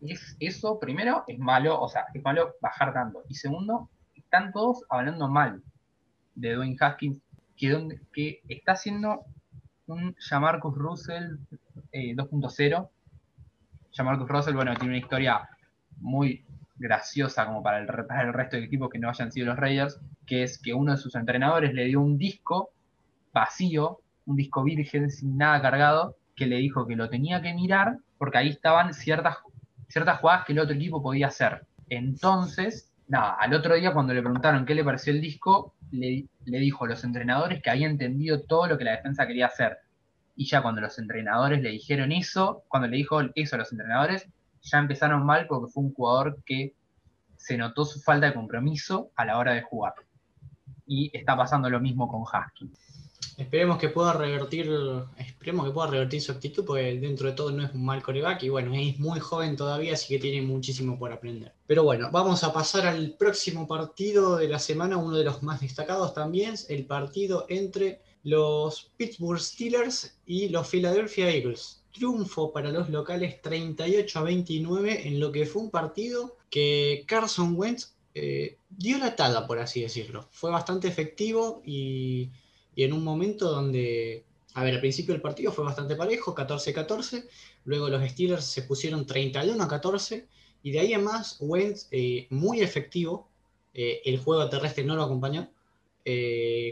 [0.00, 3.22] es, eso, primero, es malo, o sea, es malo bajar tanto.
[3.28, 5.62] Y segundo, están todos hablando mal
[6.34, 7.18] de Dwayne Haskins,
[7.56, 9.24] que, que está haciendo
[9.86, 11.36] un Jamarcus Russell
[11.92, 12.84] 2.0.
[12.84, 12.88] Eh,
[13.92, 15.48] Jamarcus Russell, bueno, tiene una historia
[15.98, 16.44] muy
[16.82, 20.60] graciosa como para el, resto del equipo que no hayan sido los Raiders, que es
[20.60, 22.70] que uno de sus entrenadores le dio un disco
[23.32, 27.98] vacío, un disco virgen sin nada cargado, que le dijo que lo tenía que mirar
[28.18, 29.38] porque ahí estaban ciertas,
[29.88, 31.66] ciertas jugadas que el otro equipo podía hacer.
[31.88, 36.84] Entonces, nada, al otro día cuando le preguntaron qué le pareció el disco, le, dijo
[36.84, 39.78] a los entrenadores que había entendido todo lo que la defensa quería hacer.
[40.36, 44.26] Y ya cuando los entrenadores le dijeron eso, cuando le dijo eso a los entrenadores,
[44.62, 46.74] ya empezaron mal porque fue un jugador que
[47.36, 49.94] se notó su falta de compromiso a la hora de jugar.
[50.86, 52.78] Y está pasando lo mismo con Haskins.
[53.36, 54.70] Esperemos que pueda revertir,
[55.16, 58.42] esperemos que pueda revertir su actitud, porque dentro de todo no es un mal coreback
[58.42, 61.52] y bueno, es muy joven todavía, así que tiene muchísimo por aprender.
[61.66, 65.60] Pero bueno, vamos a pasar al próximo partido de la semana, uno de los más
[65.60, 71.81] destacados también, el partido entre los Pittsburgh Steelers y los Philadelphia Eagles.
[71.92, 77.54] Triunfo para los locales 38 a 29 en lo que fue un partido que Carson
[77.56, 80.28] Wentz eh, dio la tada, por así decirlo.
[80.30, 82.30] Fue bastante efectivo y
[82.74, 84.24] y en un momento donde,
[84.54, 87.28] a ver, al principio del partido fue bastante parejo, 14-14,
[87.64, 90.26] luego los Steelers se pusieron 31-14
[90.62, 93.28] y de ahí en más Wentz eh, muy efectivo,
[93.74, 95.50] eh, el juego terrestre no lo acompañó,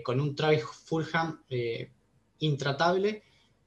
[0.02, 1.40] con un Travis Fulham
[2.40, 3.22] intratable,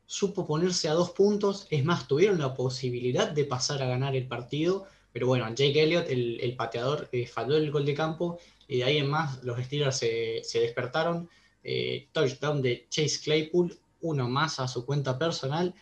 [0.05, 4.27] supo ponerse a dos puntos, es más, tuvieron la posibilidad de pasar a ganar el
[4.27, 8.97] partido, pero bueno, Jake Elliott, el, pateador, falló el gol de campo y de ahí
[8.97, 11.29] en más los Steelers se, se despertaron,
[11.63, 15.73] eh, touchdown de Chase Claypool, uno más a su cuenta personal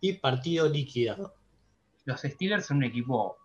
[0.00, 1.34] y partido liquidado.
[2.04, 3.36] Los Steelers son un equipo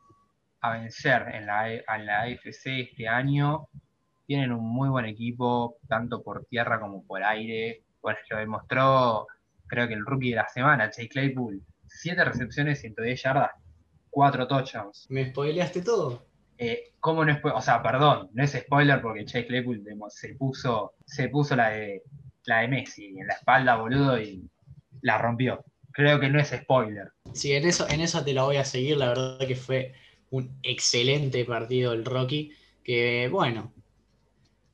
[0.61, 3.67] a vencer en la, en la AFC este año.
[4.25, 7.83] Tienen un muy buen equipo, tanto por tierra como por aire.
[8.01, 9.27] Bueno, lo demostró,
[9.67, 11.61] creo que el rookie de la semana, Chase Claypool.
[11.87, 13.51] Siete recepciones, 110 yardas,
[14.09, 15.07] cuatro touchdowns.
[15.09, 16.25] ¿Me spoileaste todo?
[16.57, 20.93] Eh, ¿Cómo no es O sea, perdón, no es spoiler porque Chase Claypool se puso,
[21.05, 22.03] se puso la de,
[22.45, 24.49] la de Messi en la espalda, boludo, y
[25.01, 25.63] la rompió.
[25.91, 27.11] Creo que no es spoiler.
[27.33, 28.97] Sí, en eso, en eso te la voy a seguir.
[28.97, 29.93] La verdad que fue
[30.29, 32.51] un excelente partido el Rocky.
[32.83, 33.73] Que bueno,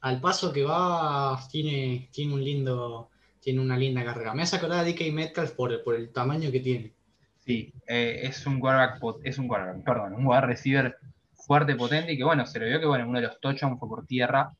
[0.01, 4.33] al paso que va, tiene, tiene un lindo, tiene una linda carrera.
[4.33, 6.93] Me hace acordar a DK Metcalf por, por el tamaño que tiene.
[7.39, 10.97] Sí, eh, es un quarterback, es un quarterback, perdón, un wide receiver
[11.33, 13.89] fuerte, potente, y que bueno, se lo vio que bueno, uno de los touchdowns fue
[13.89, 14.51] por tierra,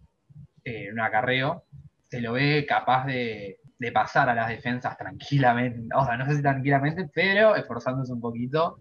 [0.63, 1.65] en eh, un acarreo,
[2.09, 3.59] se lo ve capaz de,
[3.93, 8.79] pasar a las defensas tranquilamente, o sea, no sé si tranquilamente, pero esforzándose un poquito.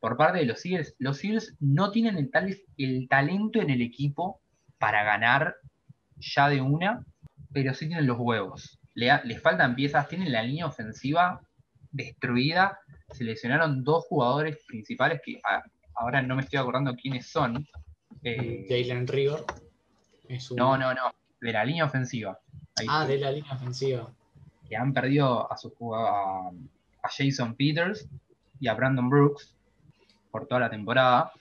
[0.00, 3.82] Por parte de los Eagles, los Eagles no tienen el, tal, el talento en el
[3.82, 4.40] equipo
[4.78, 5.56] para ganar
[6.16, 7.04] ya de una,
[7.52, 8.79] pero sí tienen los huevos.
[9.00, 11.40] Le, les faltan piezas, tienen la línea ofensiva
[11.90, 12.78] destruida.
[13.08, 15.40] Seleccionaron dos jugadores principales que
[15.94, 17.66] ahora no me estoy acordando quiénes son.
[18.22, 19.46] Eh, Jalen Rigor.
[20.54, 22.38] No, no, no, de la línea ofensiva.
[22.88, 24.12] ah, de la línea ofensiva.
[24.68, 26.50] Que han perdido a, su, a,
[27.02, 28.06] a Jason Peters
[28.60, 29.56] y a Brandon Brooks
[30.30, 31.32] por toda la temporada.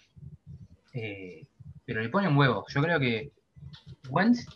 [0.93, 1.45] Eh,
[1.85, 2.73] pero le ponen huevos.
[2.73, 3.31] Yo creo que
[4.09, 4.47] Wentz,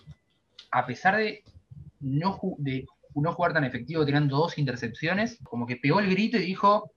[0.72, 1.44] a pesar de
[2.00, 6.42] no, de no jugar tan efectivo tirando dos intercepciones, como que pegó el grito y
[6.42, 6.92] dijo,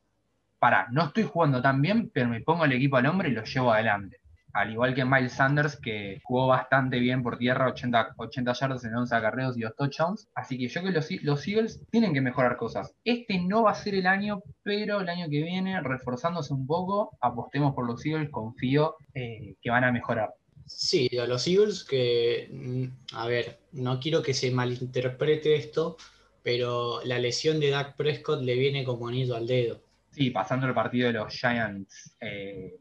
[0.58, 3.44] para, no estoy jugando tan bien, pero me pongo el equipo al hombre y lo
[3.44, 4.18] llevo adelante.
[4.52, 8.94] Al igual que Miles Sanders, que jugó bastante bien por tierra, 80, 80 yardas en
[8.94, 10.28] 11 acarreos y 2 touchdowns.
[10.34, 12.94] Así que yo creo que los, Eagles tienen que mejorar cosas.
[13.04, 17.18] Este no va a ser el año, pero el año que viene, reforzándose un poco,
[17.20, 20.30] apostemos por los Eagles, confío eh, que van a mejorar.
[20.66, 25.96] Sí, a los Eagles que, mm, a ver, no quiero que se malinterprete esto,
[26.42, 29.80] pero la lesión de Dak Prescott le viene como anillo al dedo.
[30.10, 32.76] Sí, pasando el partido de los Giants eh,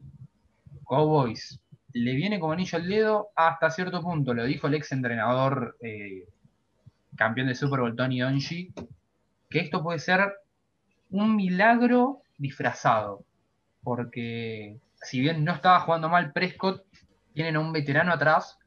[0.84, 1.60] Cowboys,
[1.92, 6.26] le viene como anillo al dedo hasta cierto punto, lo dijo el ex entrenador eh,
[7.16, 8.72] campeón de Super Bowl Tony Donji,
[9.48, 10.32] que esto puede ser
[11.10, 13.24] un milagro disfrazado,
[13.82, 16.85] porque si bien no estaba jugando mal Prescott,
[17.36, 18.58] tienen a un veterano atrás,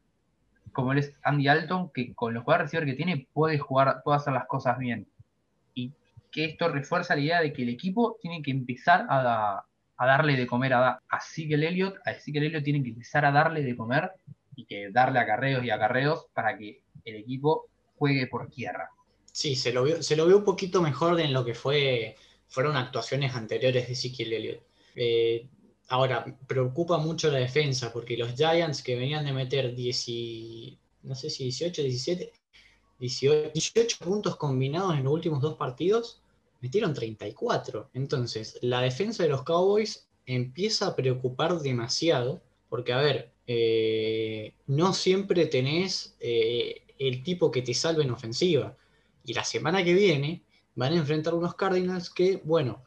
[0.72, 4.32] como él es Andy Alton, que con los jugadores que tiene puede jugar, puede hacer
[4.32, 5.06] las cosas bien
[6.30, 9.64] que esto refuerza la idea de que el equipo tiene que empezar a,
[9.98, 13.76] darle de comer a, a Elliott, a Sigel Elliott tienen que empezar a darle de
[13.76, 14.10] comer
[14.56, 17.66] y que darle acarreos y acarreos para que el equipo
[17.96, 18.90] juegue por tierra.
[19.32, 22.16] Sí, se lo vio, se lo vio un poquito mejor de en lo que fue,
[22.48, 24.62] fueron actuaciones anteriores de Ezekiel Elliott.
[24.96, 25.46] Eh,
[25.90, 30.06] ahora, preocupa mucho la defensa, porque los Giants que venían de meter 10,
[31.02, 32.32] no sé si 18, 17,
[33.00, 36.22] 18, puntos combinados en los últimos dos partidos,
[36.60, 37.90] metieron 34.
[37.94, 44.94] Entonces, la defensa de los Cowboys empieza a preocupar demasiado, porque, a ver, eh, no
[44.94, 48.76] siempre tenés eh, el tipo que te salve en ofensiva.
[49.24, 50.44] Y la semana que viene
[50.76, 52.84] van a enfrentar unos Cardinals que, bueno,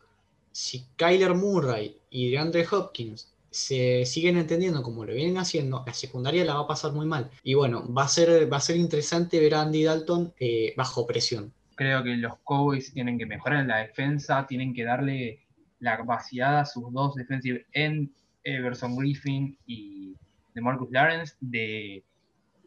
[0.53, 6.45] si Kyler Murray y DeAndre Hopkins se siguen entendiendo como lo vienen haciendo, la secundaria
[6.45, 7.29] la va a pasar muy mal.
[7.43, 11.05] Y bueno, va a ser, va a ser interesante ver a Andy Dalton eh, bajo
[11.05, 11.53] presión.
[11.75, 15.39] Creo que los Cowboys tienen que mejorar en la defensa, tienen que darle
[15.79, 20.15] la capacidad a sus dos defensive en Everson Griffin y
[20.53, 22.03] de Marcus Lawrence de,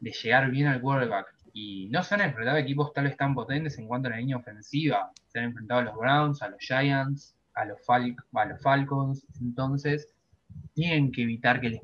[0.00, 3.86] llegar bien al quarterback y no se han enfrentado equipos tal vez tan potentes en
[3.86, 5.10] cuanto a la línea ofensiva.
[5.28, 9.26] Se han enfrentado a los Browns, a los Giants, a los, a los Falcons.
[9.40, 10.08] Entonces,
[10.74, 11.80] tienen que evitar que les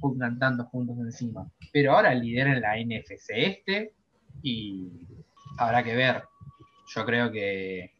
[0.00, 1.48] pongan tantos puntos encima.
[1.72, 3.92] Pero ahora lideran la NFC este
[4.42, 4.90] y
[5.58, 6.24] habrá que ver.
[6.94, 7.92] Yo creo que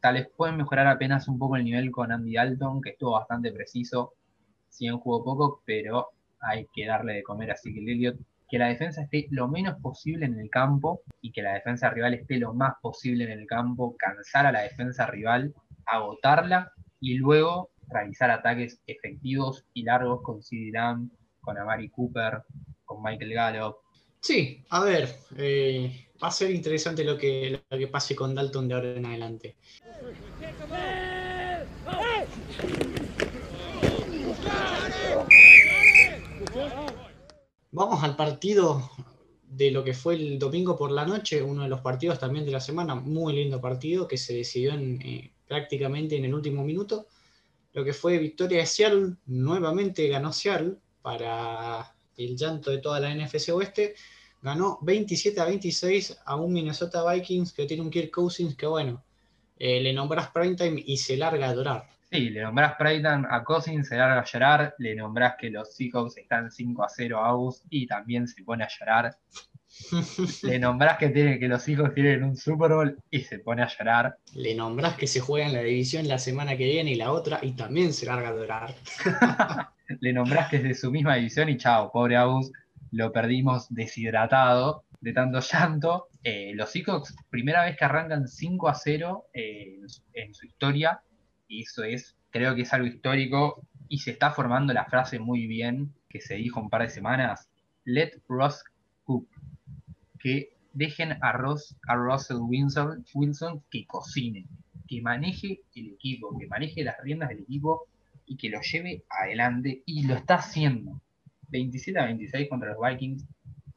[0.00, 3.52] tal vez pueden mejorar apenas un poco el nivel con Andy Dalton, que estuvo bastante
[3.52, 4.14] preciso.
[4.70, 6.08] Si bien jugó poco, pero
[6.40, 8.18] hay que darle de comer así que Elliott
[8.52, 12.12] que la defensa esté lo menos posible en el campo y que la defensa rival
[12.12, 15.54] esté lo más posible en el campo, cansar a la defensa rival,
[15.86, 21.10] agotarla y luego realizar ataques efectivos y largos con CD Lamb,
[21.40, 22.42] con Amari Cooper,
[22.84, 23.76] con Michael Gallup.
[24.20, 28.68] Sí, a ver, eh, va a ser interesante lo que, lo que pase con Dalton
[28.68, 29.56] de ahora en adelante.
[37.72, 38.90] Vamos al partido
[39.42, 42.52] de lo que fue el domingo por la noche, uno de los partidos también de
[42.52, 47.08] la semana, muy lindo partido que se decidió en, eh, prácticamente en el último minuto.
[47.74, 53.14] Lo que fue victoria de Seattle, nuevamente ganó Seattle para el llanto de toda la
[53.14, 53.94] NFC Oeste.
[54.40, 59.04] Ganó 27 a 26 a un Minnesota Vikings que tiene un Kirk Cousins que, bueno,
[59.58, 61.86] eh, le nombras primetime y se larga a adorar.
[62.10, 66.16] Sí, le nombrás Prayton a Cousins, se larga a llorar, le nombrás que los Seahawks
[66.16, 69.16] están 5 a 0 a August y también se pone a llorar.
[70.42, 73.68] le nombrás que, tiene, que los Seahawks tienen un Super Bowl y se pone a
[73.68, 74.16] llorar.
[74.34, 77.38] Le nombrás que se juega en la división la semana que viene y la otra
[77.42, 78.74] y también se larga a llorar.
[80.00, 82.54] le nombrás que es de su misma división y chao, pobre August,
[82.90, 86.08] lo perdimos deshidratado de tanto llanto.
[86.22, 89.80] Eh, los Seahawks, primera vez que arrancan 5 a 0 eh,
[90.12, 91.00] en su historia
[91.48, 95.46] y eso es, creo que es algo histórico y se está formando la frase muy
[95.46, 97.48] bien que se dijo un par de semanas,
[97.84, 98.62] let Ross
[100.22, 104.46] que dejen a, Ross, a Russell Wilson, Wilson que cocine,
[104.86, 107.86] que maneje el equipo, que maneje las riendas del equipo
[108.26, 111.00] y que lo lleve adelante y lo está haciendo.
[111.48, 113.26] 27 a 26 contra los Vikings,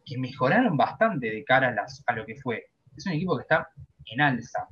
[0.06, 2.68] que mejoraron bastante de cara a, a lo que fue.
[2.96, 3.68] Es un equipo que está
[4.06, 4.70] en alza,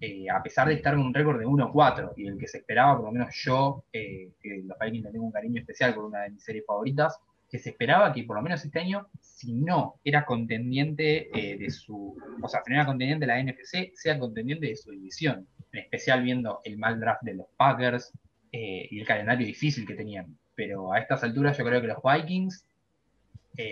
[0.00, 2.96] eh, a pesar de estar con un récord de 1-4 y el que se esperaba,
[2.96, 6.20] por lo menos yo, eh, que los Vikings le tengo un cariño especial por una
[6.20, 7.18] de mis series favoritas,
[7.48, 11.70] que se esperaba que por lo menos este año, si no era contendiente eh, de
[11.70, 15.46] su, o sea, si no era contendiente de la NFC, sea contendiente de su división,
[15.72, 18.12] en especial viendo el mal draft de los Packers
[18.50, 20.36] y el calendario difícil que tenían.
[20.54, 22.64] Pero a estas alturas yo creo que los Vikings,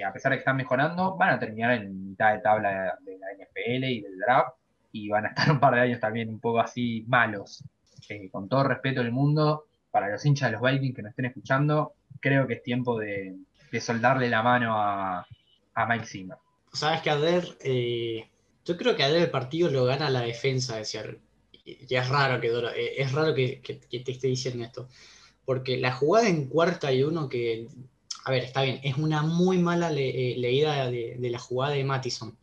[0.06, 3.26] a pesar de que están mejorando, van a terminar en mitad de tabla de la
[3.32, 4.54] NFL y del draft
[4.92, 7.64] y van a estar un par de años también un poco así malos.
[8.08, 11.24] Eh, con todo respeto del mundo, para los hinchas de los Vikings que nos estén
[11.26, 13.34] escuchando, creo que es tiempo de,
[13.80, 15.26] soldarle la mano a,
[15.88, 16.38] Mike Zimmer.
[16.72, 18.28] Sabes que Ader, eh,
[18.64, 21.20] yo creo que Ader el partido lo gana la defensa de Seattle.
[21.64, 24.88] Y es raro que eh, es raro que, te esté diciendo esto.
[25.44, 27.68] Porque la jugada en cuarta y uno que,
[28.24, 32.36] a ver, está bien, es una muy mala leída de, de, la jugada de Mattison.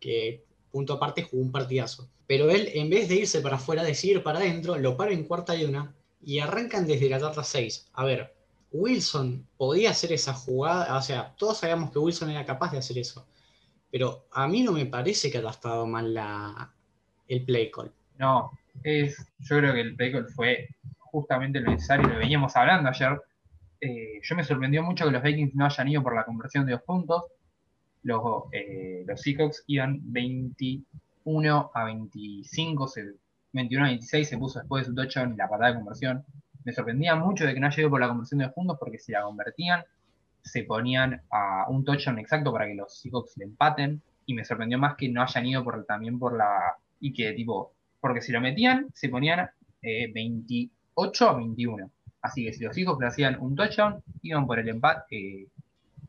[0.00, 2.08] Que punto aparte, jugó un partidazo.
[2.26, 5.24] Pero él, en vez de irse para afuera, de ir para adentro, lo para en
[5.24, 5.94] cuarta y una
[6.24, 7.88] y arrancan desde la tarta 6.
[7.92, 8.34] A ver,
[8.72, 12.98] Wilson podía hacer esa jugada, o sea, todos sabíamos que Wilson era capaz de hacer
[12.98, 13.26] eso.
[13.90, 16.72] Pero a mí no me parece que haya estado mal la,
[17.28, 17.92] el play call.
[18.18, 18.50] No,
[18.82, 20.68] es, yo creo que el play call fue
[20.98, 23.20] justamente lo necesario, lo veníamos hablando ayer.
[23.80, 26.72] Eh, yo me sorprendió mucho que los Vikings no hayan ido por la conversión de
[26.72, 27.24] dos puntos
[28.02, 32.92] los, eh, los Seahawks iban 21 a 25,
[33.52, 36.24] 21 a 26 se puso después de su touchdown y la patada de conversión.
[36.64, 39.12] Me sorprendía mucho de que no haya ido por la conversión de puntos porque si
[39.12, 39.84] la convertían
[40.42, 44.02] se ponían a un touchdown exacto para que los Seahawks le empaten.
[44.26, 46.76] Y me sorprendió más que no hayan ido por, también por la.
[47.00, 49.48] Y que, tipo, porque si lo metían, se ponían
[49.82, 51.90] 28 a 21.
[52.22, 55.48] Así que si los Seahawks le hacían un touchdown, iban por el empate, eh,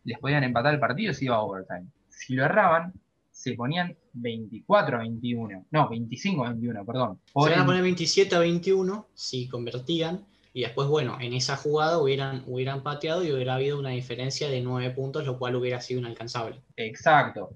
[0.03, 1.87] les podían empatar el partido se iba a overtime.
[2.09, 2.93] Si lo erraban,
[3.31, 5.65] se ponían 24 a 21.
[5.71, 7.19] No, 25 a 21, perdón.
[7.25, 10.23] se iban a poner 27 a 21 si convertían.
[10.55, 14.61] Y después, bueno, en esa jugada hubieran, hubieran pateado y hubiera habido una diferencia de
[14.61, 16.61] 9 puntos, lo cual hubiera sido inalcanzable.
[16.77, 17.49] Exacto.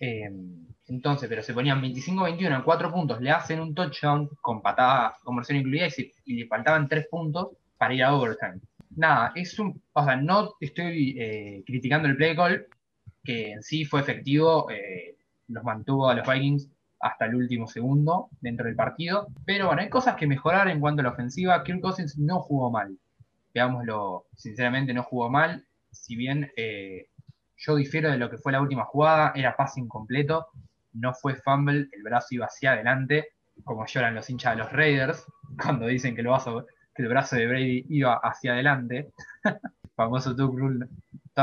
[0.00, 0.30] Eh,
[0.88, 5.58] entonces, pero se ponían 25-21 en 4 puntos, le hacen un touchdown con patada, conversión
[5.58, 5.86] incluida
[6.24, 8.60] y, le faltaban 3 puntos para ir a overtime.
[8.96, 9.80] Nada, es un.
[9.92, 12.66] O sea, no estoy eh, criticando el play call,
[13.22, 15.16] que en sí fue efectivo, eh,
[15.48, 16.68] los mantuvo a los Vikings
[17.04, 19.28] hasta el último segundo dentro del partido.
[19.44, 21.62] Pero bueno, hay cosas que mejorar en cuanto a la ofensiva.
[21.62, 22.96] Kirk Cousins no jugó mal.
[23.52, 25.66] Veámoslo, sinceramente no jugó mal.
[25.90, 27.08] Si bien eh,
[27.58, 30.46] yo difiero de lo que fue la última jugada, era pase incompleto,
[30.94, 33.28] no fue fumble, el brazo iba hacia adelante,
[33.64, 35.26] como lloran los hinchas de los Raiders
[35.62, 39.12] cuando dicen que el, brazo, que el brazo de Brady iba hacia adelante.
[39.94, 40.56] famoso Tuck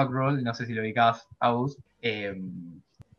[0.09, 1.78] Roll, no sé si lo ubicabas, Aus.
[2.01, 2.36] Eh,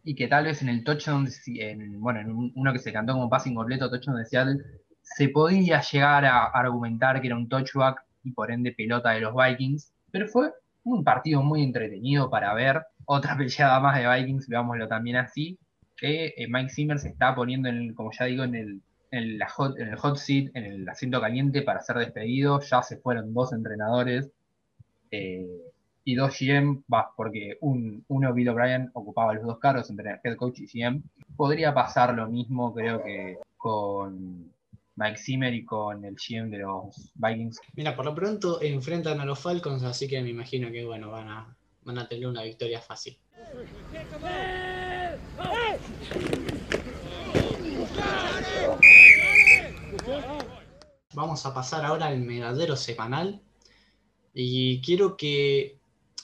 [0.04, 3.30] y que tal vez en el touchdown, en, bueno, en uno que se cantó como
[3.30, 4.58] pase incompleto, touchdown de Seattle,
[5.02, 9.34] se podía llegar a argumentar que era un touchback y por ende pelota de los
[9.34, 10.52] Vikings, pero fue
[10.84, 12.82] un partido muy entretenido para ver.
[13.04, 15.58] Otra peleada más de Vikings, veámoslo también así,
[15.96, 19.48] que eh, Mike Zimmer se está poniendo, en como ya digo, en el, en, la
[19.48, 22.60] hot, en el hot seat, en el asiento caliente para ser despedido.
[22.60, 24.30] Ya se fueron dos entrenadores.
[25.10, 25.46] Eh,
[26.04, 26.82] y dos GM,
[27.16, 31.02] porque un, uno, Bill O'Brien, ocupaba los dos cargos entre head coach y GM.
[31.36, 34.52] Podría pasar lo mismo, creo que con
[34.96, 37.60] Mike Zimmer y con el GM de los Vikings.
[37.74, 41.28] Mira, por lo pronto enfrentan a los Falcons, así que me imagino que bueno, van
[41.28, 43.16] a, van a tener una victoria fácil.
[51.14, 53.40] Vamos a pasar ahora al medadero semanal.
[54.34, 55.78] Y quiero que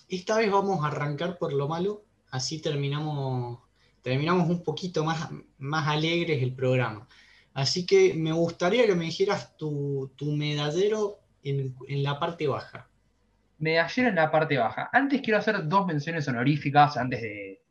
[0.09, 3.59] esta vez vamos a arrancar por lo malo, así terminamos,
[4.03, 5.29] terminamos un poquito más,
[5.59, 7.07] más alegres el programa.
[7.55, 12.89] Así que me gustaría que me dijeras tu, medallero en, la parte baja.
[13.59, 14.89] Medallero en la parte baja.
[14.93, 17.63] Antes quiero hacer dos menciones honoríficas, antes de,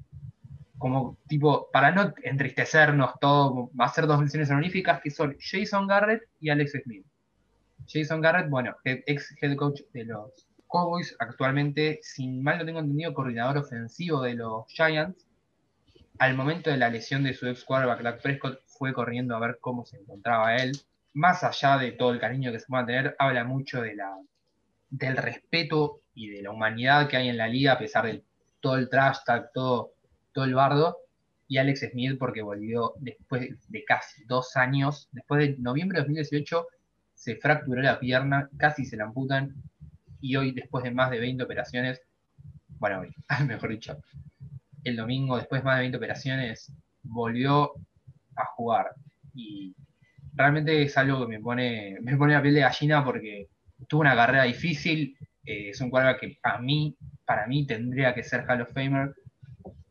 [0.78, 5.88] como tipo, para no entristecernos todo, va a ser dos menciones honoríficas que son Jason
[5.88, 7.06] Garrett y Alex Smith.
[7.88, 13.14] Jason Garrett, bueno, ex head coach de los Cowboys, actualmente, sin mal no tengo entendido,
[13.14, 15.26] coordinador ofensivo de los Giants.
[16.20, 19.60] Al momento de la lesión de su ex quarterback, Dak Prescott, fue corriendo a ver
[19.62, 20.72] cómo se encontraba él.
[21.14, 24.18] Más allá de todo el cariño que se pueda tener, habla mucho de la,
[24.90, 28.24] del respeto y de la humanidad que hay en la liga, a pesar de
[28.60, 29.94] todo el trash tag, todo,
[30.34, 30.98] todo el bardo.
[31.48, 36.68] Y Alex Smith, porque volvió después de casi dos años, después de noviembre de 2018,
[37.14, 39.56] se fracturó la pierna, casi se la amputan
[40.22, 42.02] y hoy, después de más de 20 operaciones,
[42.80, 43.14] bueno, hoy,
[43.48, 43.98] mejor dicho,
[44.84, 46.72] el domingo, después de más de 20 operaciones,
[47.04, 47.74] volvió
[48.36, 48.92] a jugar.
[49.34, 49.76] Y
[50.34, 53.50] realmente es algo que me pone, me pone la piel de gallina porque
[53.88, 55.18] tuvo una carrera difícil.
[55.46, 59.14] Eh, es un cuadro que a mí, para mí, tendría que ser Hall of Famer.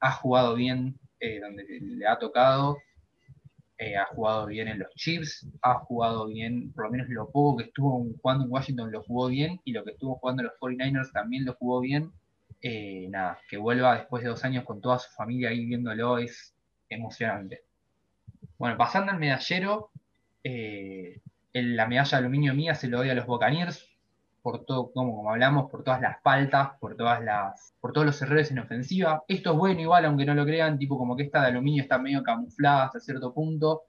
[0.01, 2.79] Ha jugado bien eh, donde le ha tocado.
[3.79, 7.59] Eh, ha jugado bien en los Chiefs, ha jugado bien, por lo menos lo poco
[7.59, 10.59] que estuvo jugando en Washington lo jugó bien, y lo que estuvo jugando en los
[10.59, 12.11] 49ers también lo jugó bien.
[12.63, 16.55] Eh, nada, que vuelva después de dos años con toda su familia ahí viéndolo es
[16.89, 17.65] emocionante.
[18.59, 19.91] Bueno, pasando al medallero,
[20.43, 21.21] eh,
[21.53, 23.87] la medalla de aluminio mía se lo doy a los Buccaneers,
[24.47, 28.49] por todo, como, hablamos, por todas las faltas, por todas las, por todos los errores
[28.53, 29.25] en ofensiva.
[29.27, 31.99] Esto es bueno igual, aunque no lo crean, tipo como que esta de aluminio está
[31.99, 33.83] medio camuflada hasta cierto punto,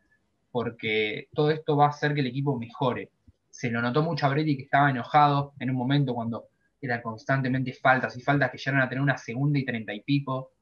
[0.51, 3.12] porque todo esto va a hacer que el equipo mejore.
[3.51, 6.47] Se lo notó mucho a Brady que estaba enojado en un momento cuando
[6.82, 10.53] eran constantemente faltas y faltas que llegaron a tener una segunda y treinta y pico.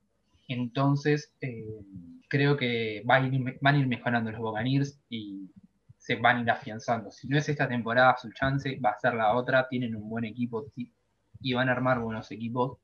[0.50, 1.86] Entonces, eh,
[2.28, 5.50] creo que van a, ir, van a ir mejorando los Buccaneers y
[6.06, 7.10] se van a ir afianzando.
[7.10, 9.68] Si no es esta temporada su chance, va a ser la otra.
[9.68, 10.64] Tienen un buen equipo
[11.42, 12.78] y van a armar buenos equipos.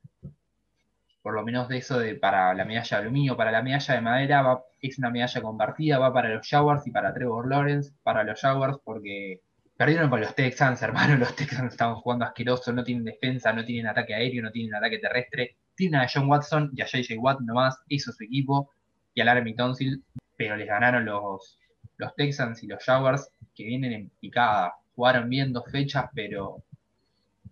[1.22, 4.00] Por lo menos de eso de para la medalla de aluminio, para la medalla de
[4.00, 8.40] madera es una medalla compartida, va para los Jaguars y para Trevor Lawrence, para los
[8.40, 9.40] Jaguars porque
[9.76, 13.86] perdieron con los Texans, hermano, los Texans estaban jugando asqueroso, no tienen defensa, no tienen
[13.86, 17.78] ataque aéreo, no tienen ataque terrestre, tienen a John Watson y a JJ Watt nomás,
[17.86, 18.72] hizo su equipo,
[19.14, 20.02] y a Laramie Tonsil,
[20.36, 21.60] pero les ganaron los,
[22.02, 24.74] los Texans y los Jaguars, que vienen en picada.
[24.94, 26.62] Jugaron bien dos fechas, pero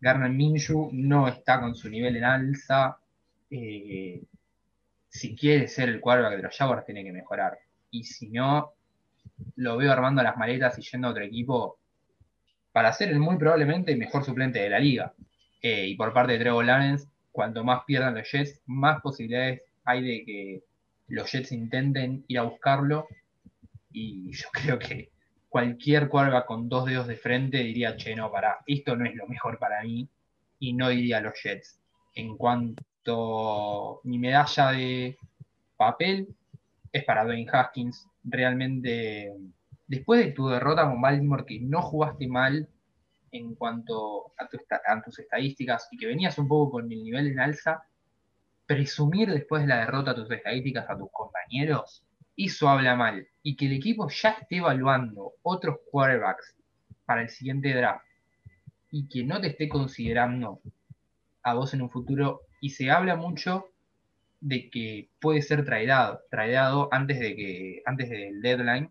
[0.01, 2.99] Garner Minshew no está con su nivel en alza.
[3.51, 4.23] Eh,
[5.09, 7.59] si quiere ser el quarterback de los Jaguars, tiene que mejorar.
[7.91, 8.73] Y si no,
[9.57, 11.79] lo veo armando las maletas y yendo a otro equipo
[12.73, 15.13] para ser el muy probablemente mejor suplente de la liga.
[15.63, 20.03] Eh, y por parte de Trevor Lawrence, cuanto más pierdan los Jets, más posibilidades hay
[20.03, 20.63] de que
[21.09, 23.09] los Jets intenten ir a buscarlo.
[23.93, 25.11] Y yo creo que
[25.49, 29.27] cualquier quarterback con dos dedos de frente diría, che, no, para, esto no es lo
[29.27, 30.09] mejor para mí.
[30.59, 31.81] Y no iría a los Jets.
[32.15, 35.17] En cuanto mi medalla de
[35.77, 36.29] papel
[36.93, 38.07] es para Dwayne Haskins.
[38.25, 39.33] Realmente,
[39.87, 42.69] después de tu derrota con Baltimore, que no jugaste mal
[43.33, 44.49] en cuanto a,
[44.93, 47.85] a tus estadísticas y que venías un poco con el nivel en alza,
[48.67, 52.05] presumir después de la derrota tus estadísticas a tus compañeros,
[52.37, 53.27] eso habla mal.
[53.43, 56.55] Y que el equipo ya esté evaluando otros quarterbacks
[57.07, 58.05] para el siguiente draft
[58.91, 60.61] y que no te esté considerando
[61.43, 63.67] a vos en un futuro, y se habla mucho
[64.41, 68.91] de que puede ser traidado, traidado antes de que, antes del deadline,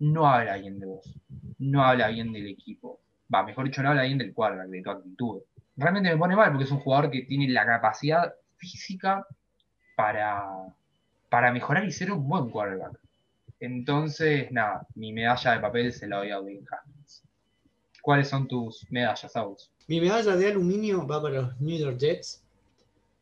[0.00, 1.14] no habla bien de vos,
[1.58, 3.00] no habla bien del equipo.
[3.32, 5.42] Va, mejor dicho, no habla bien del quarterback, de tu actitud.
[5.76, 9.26] Realmente me pone mal porque es un jugador que tiene la capacidad física
[9.96, 10.44] para,
[11.28, 12.98] para mejorar y ser un buen quarterback.
[13.60, 17.22] Entonces, nada, mi medalla de papel se la doy a Wayne Haskins.
[18.02, 19.72] ¿Cuáles son tus medallas, Aus?
[19.88, 22.44] Mi medalla de aluminio va para los New York Jets.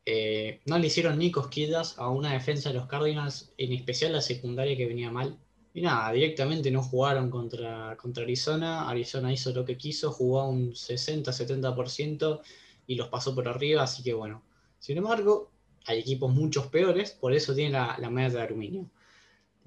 [0.05, 4.21] Eh, no le hicieron ni cosquillas a una defensa de los Cardinals, en especial la
[4.21, 5.37] secundaria que venía mal.
[5.73, 8.89] Y nada, directamente no jugaron contra, contra Arizona.
[8.89, 12.41] Arizona hizo lo que quiso, jugó un 60-70%
[12.87, 14.43] y los pasó por arriba, así que bueno.
[14.79, 15.51] Sin embargo,
[15.85, 18.89] hay equipos muchos peores, por eso tiene la, la medalla de aluminio.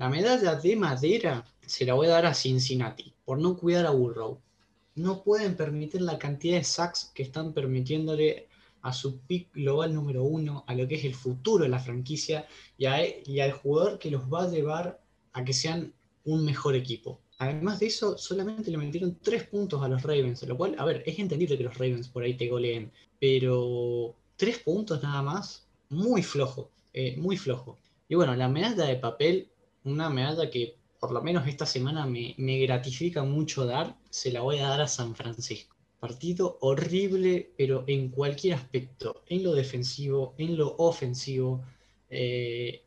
[0.01, 3.90] La medalla de madera se la voy a dar a Cincinnati, por no cuidar a
[3.90, 4.40] Burrow.
[4.94, 8.48] No pueden permitir la cantidad de sacks que están permitiéndole
[8.80, 12.46] a su pick global número uno, a lo que es el futuro de la franquicia
[12.78, 12.86] y,
[13.26, 15.03] y al jugador que los va a llevar
[15.34, 15.92] a que sean
[16.24, 17.20] un mejor equipo.
[17.36, 21.03] Además de eso, solamente le metieron tres puntos a los Ravens, lo cual, a ver,
[21.05, 26.22] es entendible que los Ravens por ahí te goleen, pero tres puntos nada más, muy
[26.22, 27.76] flojo, eh, muy flojo.
[28.09, 29.51] Y bueno, la medalla de papel,
[29.85, 34.43] una medalla que por lo menos esta semana me, me gratifica mucho dar, se la
[34.43, 35.76] voy a dar a San Francisco.
[35.99, 41.64] Partido horrible, pero en cualquier aspecto, en lo defensivo, en lo ofensivo.
[42.11, 42.83] Eh,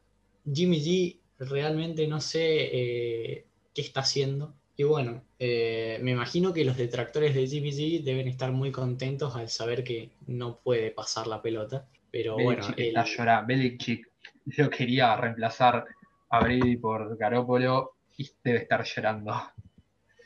[0.52, 4.54] Jimmy G realmente no sé eh, qué está haciendo.
[4.76, 9.36] Y bueno, eh, me imagino que los detractores de Jimmy G deben estar muy contentos
[9.36, 11.88] al saber que no puede pasar la pelota.
[12.12, 14.08] Pero bueno, está Belichick
[14.46, 15.86] yo quería reemplazar
[16.34, 19.34] a Brady por Garópolo y debe estar llorando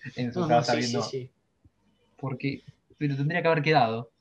[0.15, 1.05] en su casa viendo.
[2.15, 2.63] Porque,
[2.97, 4.11] pero tendría que haber quedado.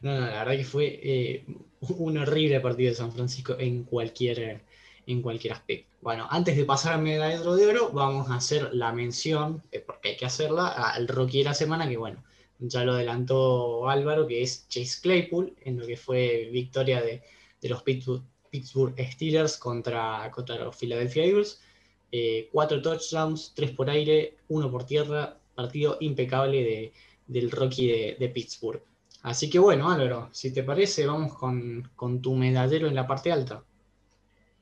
[0.00, 1.44] No, no, la verdad que fue eh,
[1.80, 4.62] un horrible partido de San Francisco en cualquier,
[5.06, 5.94] en cualquier aspecto.
[6.00, 10.10] Bueno, antes de pasar al medallero de oro, vamos a hacer la mención, eh, porque
[10.10, 12.24] hay que hacerla, al rookie de la semana, que bueno,
[12.58, 17.22] ya lo adelantó Álvaro, que es Chase Claypool, en lo que fue victoria de,
[17.62, 21.62] los Pittsburgh, Steelers contra, contra los Philadelphia Eagles.
[22.10, 26.92] Eh, cuatro touchdowns, tres por aire, uno por tierra, partido impecable
[27.26, 28.82] del rookie de, Pittsburgh.
[29.22, 33.32] Así que bueno, Álvaro, si te parece, vamos con, con tu medallero en la parte
[33.32, 33.64] alta.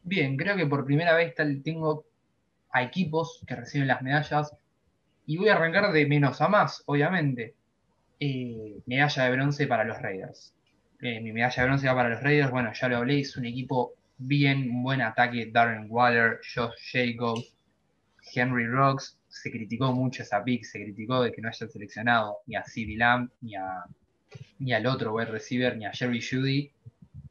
[0.03, 2.05] Bien, creo que por primera vez tengo
[2.70, 4.55] a equipos que reciben las medallas
[5.26, 7.55] y voy a arrancar de menos a más, obviamente.
[8.18, 10.55] Eh, medalla de bronce para los Raiders.
[11.03, 13.47] Eh, mi medalla de bronce va para los Raiders, bueno, ya lo hablé, es un
[13.47, 17.55] equipo bien, un buen ataque, Darren Waller, Josh Jacobs,
[18.35, 22.57] Henry Rocks, se criticó mucho esa pick, se criticó de que no hayan seleccionado ni
[22.57, 23.85] a CeeDee Lamb, ni, a,
[24.59, 26.71] ni al otro wide receiver, ni a Jerry Judy,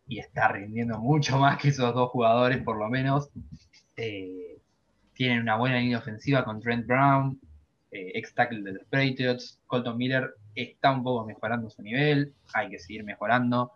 [0.07, 3.29] y está rindiendo mucho más que esos dos jugadores, por lo menos.
[3.95, 4.57] Eh,
[5.13, 7.39] tienen una buena línea ofensiva con Trent Brown,
[7.91, 9.59] eh, ex tackle de los Patriots.
[9.67, 13.71] Colton Miller está un poco mejorando su nivel, hay que seguir mejorando.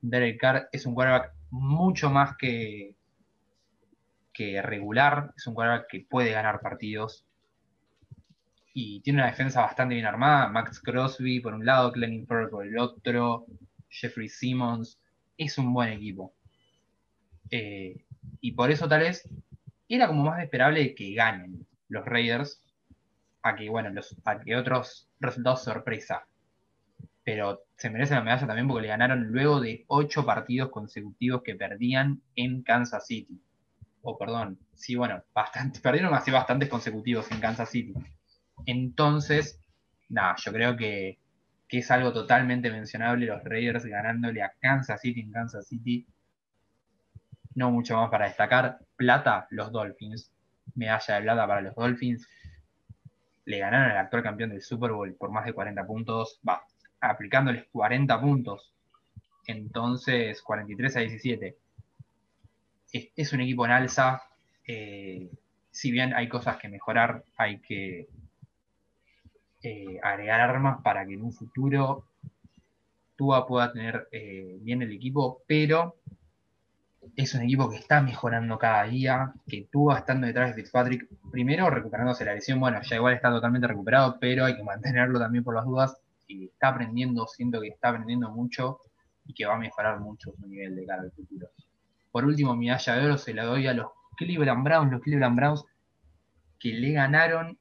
[0.00, 2.94] Derek Carr es un quarterback mucho más que,
[4.32, 7.24] que regular, es un quarterback que puede ganar partidos
[8.74, 10.48] y tiene una defensa bastante bien armada.
[10.48, 13.46] Max Crosby por un lado, Clenning Furr por el otro,
[13.88, 14.98] Jeffrey Simmons.
[15.36, 16.32] Es un buen equipo.
[17.50, 18.04] Eh,
[18.40, 19.28] y por eso tal vez
[19.88, 22.62] era como más esperable que ganen los Raiders
[23.42, 23.90] a que, bueno,
[24.24, 26.26] a que otros resultados sorpresa.
[27.24, 31.54] Pero se merece la medalla también porque le ganaron luego de ocho partidos consecutivos que
[31.54, 33.40] perdían en Kansas City.
[34.02, 37.94] O perdón, sí, bueno, bastante, perdieron así bastantes consecutivos en Kansas City.
[38.66, 39.60] Entonces,
[40.08, 41.18] nada, yo creo que,
[41.68, 46.06] que es algo totalmente mencionable, los Raiders ganándole a Kansas City en Kansas City.
[47.54, 48.80] No mucho más para destacar.
[48.96, 50.32] Plata, los Dolphins.
[50.74, 52.26] Medalla de plata para los Dolphins.
[53.44, 56.40] Le ganaron al actual campeón del Super Bowl por más de 40 puntos.
[56.48, 56.64] Va,
[57.00, 58.72] aplicándoles 40 puntos.
[59.46, 61.56] Entonces, 43 a 17.
[63.16, 64.22] Es, un equipo en alza.
[64.66, 65.30] Eh,
[65.70, 68.08] si bien hay cosas que mejorar, hay que
[69.62, 72.06] eh, agregar armas para que en un futuro
[73.16, 75.96] Tua pueda tener eh, bien el equipo, pero
[77.16, 81.68] es un equipo que está mejorando cada día, que Tua estando detrás de Fitzpatrick, primero
[81.70, 85.54] recuperándose la lesión, bueno, ya igual está totalmente recuperado, pero hay que mantenerlo también por
[85.54, 85.96] las dudas,
[86.26, 88.80] y está aprendiendo, siento que está aprendiendo mucho
[89.24, 91.48] y que va a mejorar mucho su nivel de cara al futuro.
[92.10, 95.36] Por último, mi medalla de oro se la doy a los Cleveland Browns, los Cleveland
[95.36, 95.64] Browns
[96.58, 97.58] que le ganaron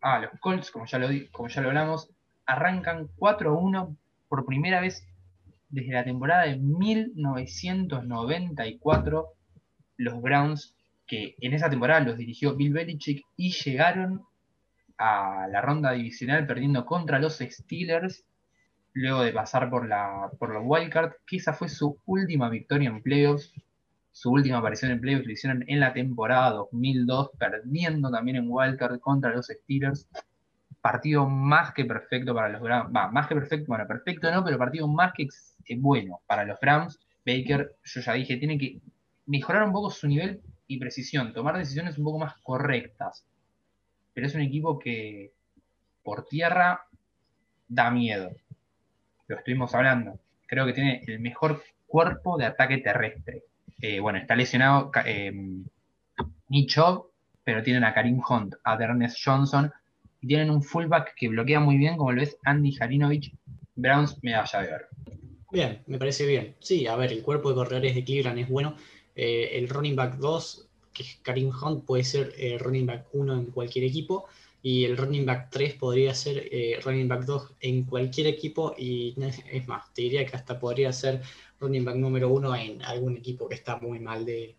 [0.00, 2.10] a los Colts, como ya lo, como ya lo hablamos,
[2.46, 3.96] arrancan 4-1
[4.28, 5.06] por primera vez
[5.72, 9.26] desde la temporada de 1994.
[9.96, 14.22] Los Browns, que en esa temporada los dirigió Bill Belichick y llegaron
[14.98, 18.24] a la ronda divisional perdiendo contra los Steelers,
[18.92, 23.02] luego de pasar por, la, por los Wildcard, que esa fue su última victoria en
[23.02, 23.52] playoffs
[24.12, 29.00] su última aparición en playoffs lo hicieron en la temporada 2002, perdiendo también en Wildcard
[29.00, 30.06] contra los Steelers.
[30.82, 32.92] Partido más que perfecto para los Browns.
[32.92, 35.28] Más que perfecto, bueno, perfecto no, pero partido más que
[35.76, 37.00] bueno para los Browns.
[37.24, 38.80] Baker, yo ya dije, tiene que
[39.26, 43.24] mejorar un poco su nivel y precisión, tomar decisiones un poco más correctas.
[44.14, 45.32] Pero es un equipo que
[46.02, 46.86] por tierra
[47.68, 48.30] da miedo.
[49.28, 50.18] Lo estuvimos hablando.
[50.46, 53.44] Creo que tiene el mejor cuerpo de ataque terrestre
[53.82, 55.32] eh, bueno, está lesionado eh,
[57.44, 59.72] pero tienen a Karim Hunt, a Ernest Johnson,
[60.20, 63.34] y tienen un fullback que bloquea muy bien, como lo es Andy Jarinovich,
[63.74, 64.86] Browns medalla de oro.
[65.52, 66.56] Bien, me parece bien.
[66.60, 68.74] Sí, a ver, el cuerpo de corredores de Cleveland es bueno.
[69.14, 73.34] Eh, el running back 2, que es Karim Hunt, puede ser el running back 1
[73.34, 74.24] en cualquier equipo.
[74.62, 78.74] Y el running back 3 podría ser eh, running back 2 en cualquier equipo.
[78.78, 79.14] Y
[79.52, 81.20] es más, te diría que hasta podría ser
[81.60, 84.56] running back número uno en algún equipo que está muy mal de,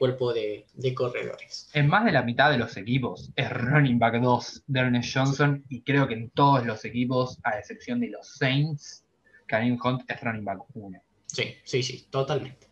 [0.00, 0.66] cuerpo de,
[0.96, 1.70] corredores.
[1.74, 5.64] En más de la mitad de los equipos es running back 2 de Ernest Johnson
[5.68, 9.04] y creo que en todos los equipos, a excepción de los Saints,
[9.48, 11.02] Karim Hunt es running back 1.
[11.26, 12.68] Sí, sí, sí, totalmente.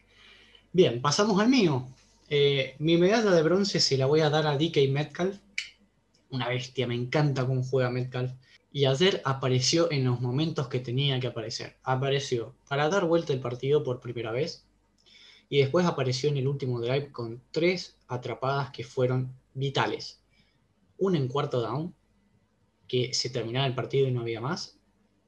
[0.73, 1.89] Bien, pasamos al mío.
[2.29, 5.39] Eh, mi medalla de bronce se la voy a dar a DK Metcalf.
[6.31, 8.33] Una bestia, me encanta cómo juega Metcalf
[8.77, 11.79] y ayer apareció en los momentos que tenía que aparecer.
[11.83, 14.67] Apareció para dar vuelta el partido por primera vez
[15.49, 20.21] y después apareció en el último drive con tres atrapadas que fueron vitales.
[20.99, 21.95] Una en cuarto down,
[22.87, 24.79] que se terminaba el partido y no había más,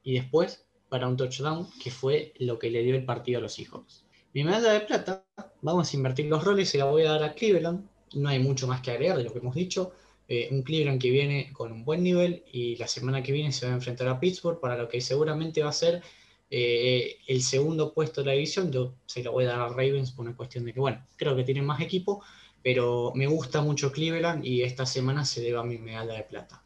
[0.03, 3.55] y después para un touchdown, que fue lo que le dio el partido a los
[3.55, 4.05] Seahawks.
[4.34, 5.24] Mi medalla de plata,
[5.62, 8.66] vamos a invertir los roles, se la voy a dar a Cleveland, no hay mucho
[8.66, 9.93] más que agregar de lo que hemos dicho.
[10.28, 13.66] Eh, un Cleveland que viene con un buen nivel y la semana que viene se
[13.66, 16.03] va a enfrentar a Pittsburgh para lo que seguramente va a ser
[16.51, 18.70] eh, el segundo puesto de la división.
[18.70, 21.34] Yo se lo voy a dar a Ravens por una cuestión de que, bueno, creo
[21.34, 22.22] que tienen más equipo,
[22.62, 26.62] pero me gusta mucho Cleveland y esta semana se deba mi medalla de plata.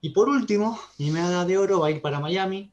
[0.00, 2.72] Y por último, mi medalla de oro va a ir para Miami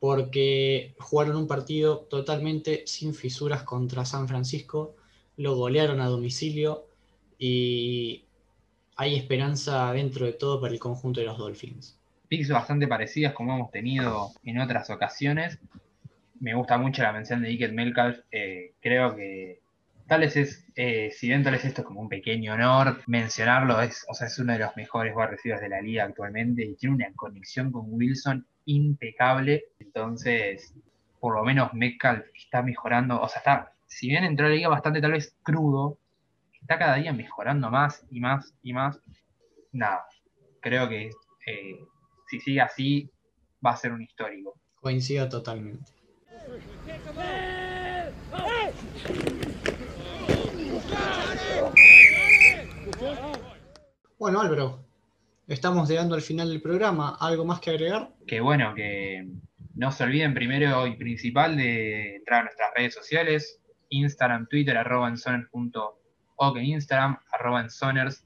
[0.00, 4.96] porque jugaron un partido totalmente sin fisuras contra San Francisco,
[5.36, 6.86] lo golearon a domicilio
[7.38, 8.24] y
[8.96, 11.98] hay esperanza dentro de todo para el conjunto de los Dolphins.
[12.28, 15.58] Picks bastante parecidas como hemos tenido en otras ocasiones.
[16.38, 18.20] Me gusta mucho la mención de Dickett Melcalf.
[18.30, 19.60] Eh, creo que
[20.06, 23.80] tal vez es, eh, si bien tal vez esto es como un pequeño honor, mencionarlo
[23.80, 26.96] es, o sea, es uno de los mejores wide de la liga actualmente y tiene
[26.96, 29.64] una conexión con Wilson impecable.
[29.78, 30.74] Entonces,
[31.20, 35.00] por lo menos Metcalf está mejorando, o sea, está, si bien entró la liga bastante
[35.00, 35.98] tal vez crudo,
[36.52, 39.00] está cada día mejorando más y más y más.
[39.72, 40.04] Nada,
[40.60, 41.10] creo que
[41.46, 41.78] eh,
[42.28, 43.10] si sigue así
[43.64, 44.54] va a ser un histórico.
[44.80, 45.92] Coincido totalmente.
[54.18, 54.84] Bueno, Álvaro,
[55.50, 57.16] estamos llegando al final del programa.
[57.20, 58.10] ¿Algo más que agregar?
[58.26, 59.28] Que bueno, que
[59.74, 65.08] no se olviden primero y principal de entrar a nuestras redes sociales, Instagram, Twitter, arroba
[65.08, 65.16] en
[65.52, 67.68] o en Instagram, arroba en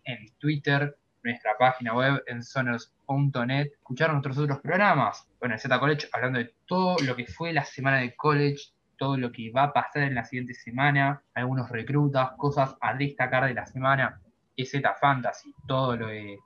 [0.04, 5.26] en Twitter, nuestra página web en soners.net, escuchar nuestros otros programas.
[5.40, 9.16] Bueno, el Z College hablando de todo lo que fue la semana de college, todo
[9.16, 13.54] lo que va a pasar en la siguiente semana, algunos reclutas, cosas a destacar de
[13.54, 14.20] la semana,
[14.56, 16.38] EZ Fantasy, todo lo de,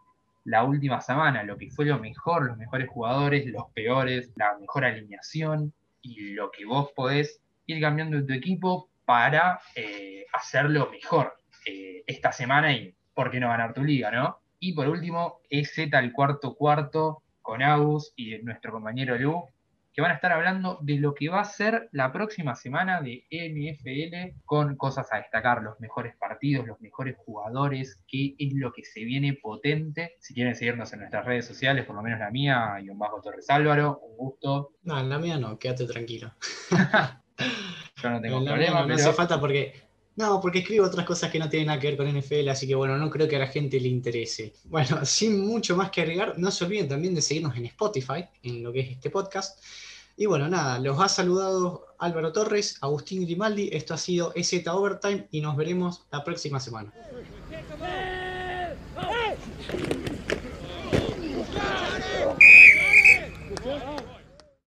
[0.49, 4.87] la última semana, lo que fue lo mejor, los mejores jugadores, los peores, la mejor
[4.87, 11.35] alineación y lo que vos podés ir cambiando tu equipo para eh, hacerlo mejor
[11.67, 14.39] eh, esta semana y por qué no ganar tu liga, ¿no?
[14.59, 19.45] Y por último, EZ el cuarto cuarto con Agus y nuestro compañero Lu,
[19.99, 23.25] que van a estar hablando de lo que va a ser la próxima semana de
[23.33, 28.85] NFL con cosas a destacar, los mejores partidos, los mejores jugadores, qué es lo que
[28.85, 30.15] se viene potente.
[30.21, 33.21] Si quieren seguirnos en nuestras redes sociales, por lo menos la mía, y un bajo
[33.21, 34.71] Torres Álvaro, un gusto.
[34.85, 36.33] No, la mía no, quédate tranquilo.
[38.01, 39.88] Yo no tengo La problema, mía no, no pero hace falta porque.
[40.19, 42.75] No, porque escribo otras cosas que no tienen nada que ver con NFL, así que
[42.75, 44.53] bueno, no creo que a la gente le interese.
[44.65, 48.65] Bueno, sin mucho más que agregar, no se olviden también de seguirnos en Spotify, en
[48.65, 49.63] lo que es este podcast.
[50.17, 55.29] Y bueno, nada, los ha saludado Álvaro Torres, Agustín Grimaldi, esto ha sido EZ Overtime
[55.31, 56.93] y nos veremos la próxima semana.
[57.79, 58.18] Man!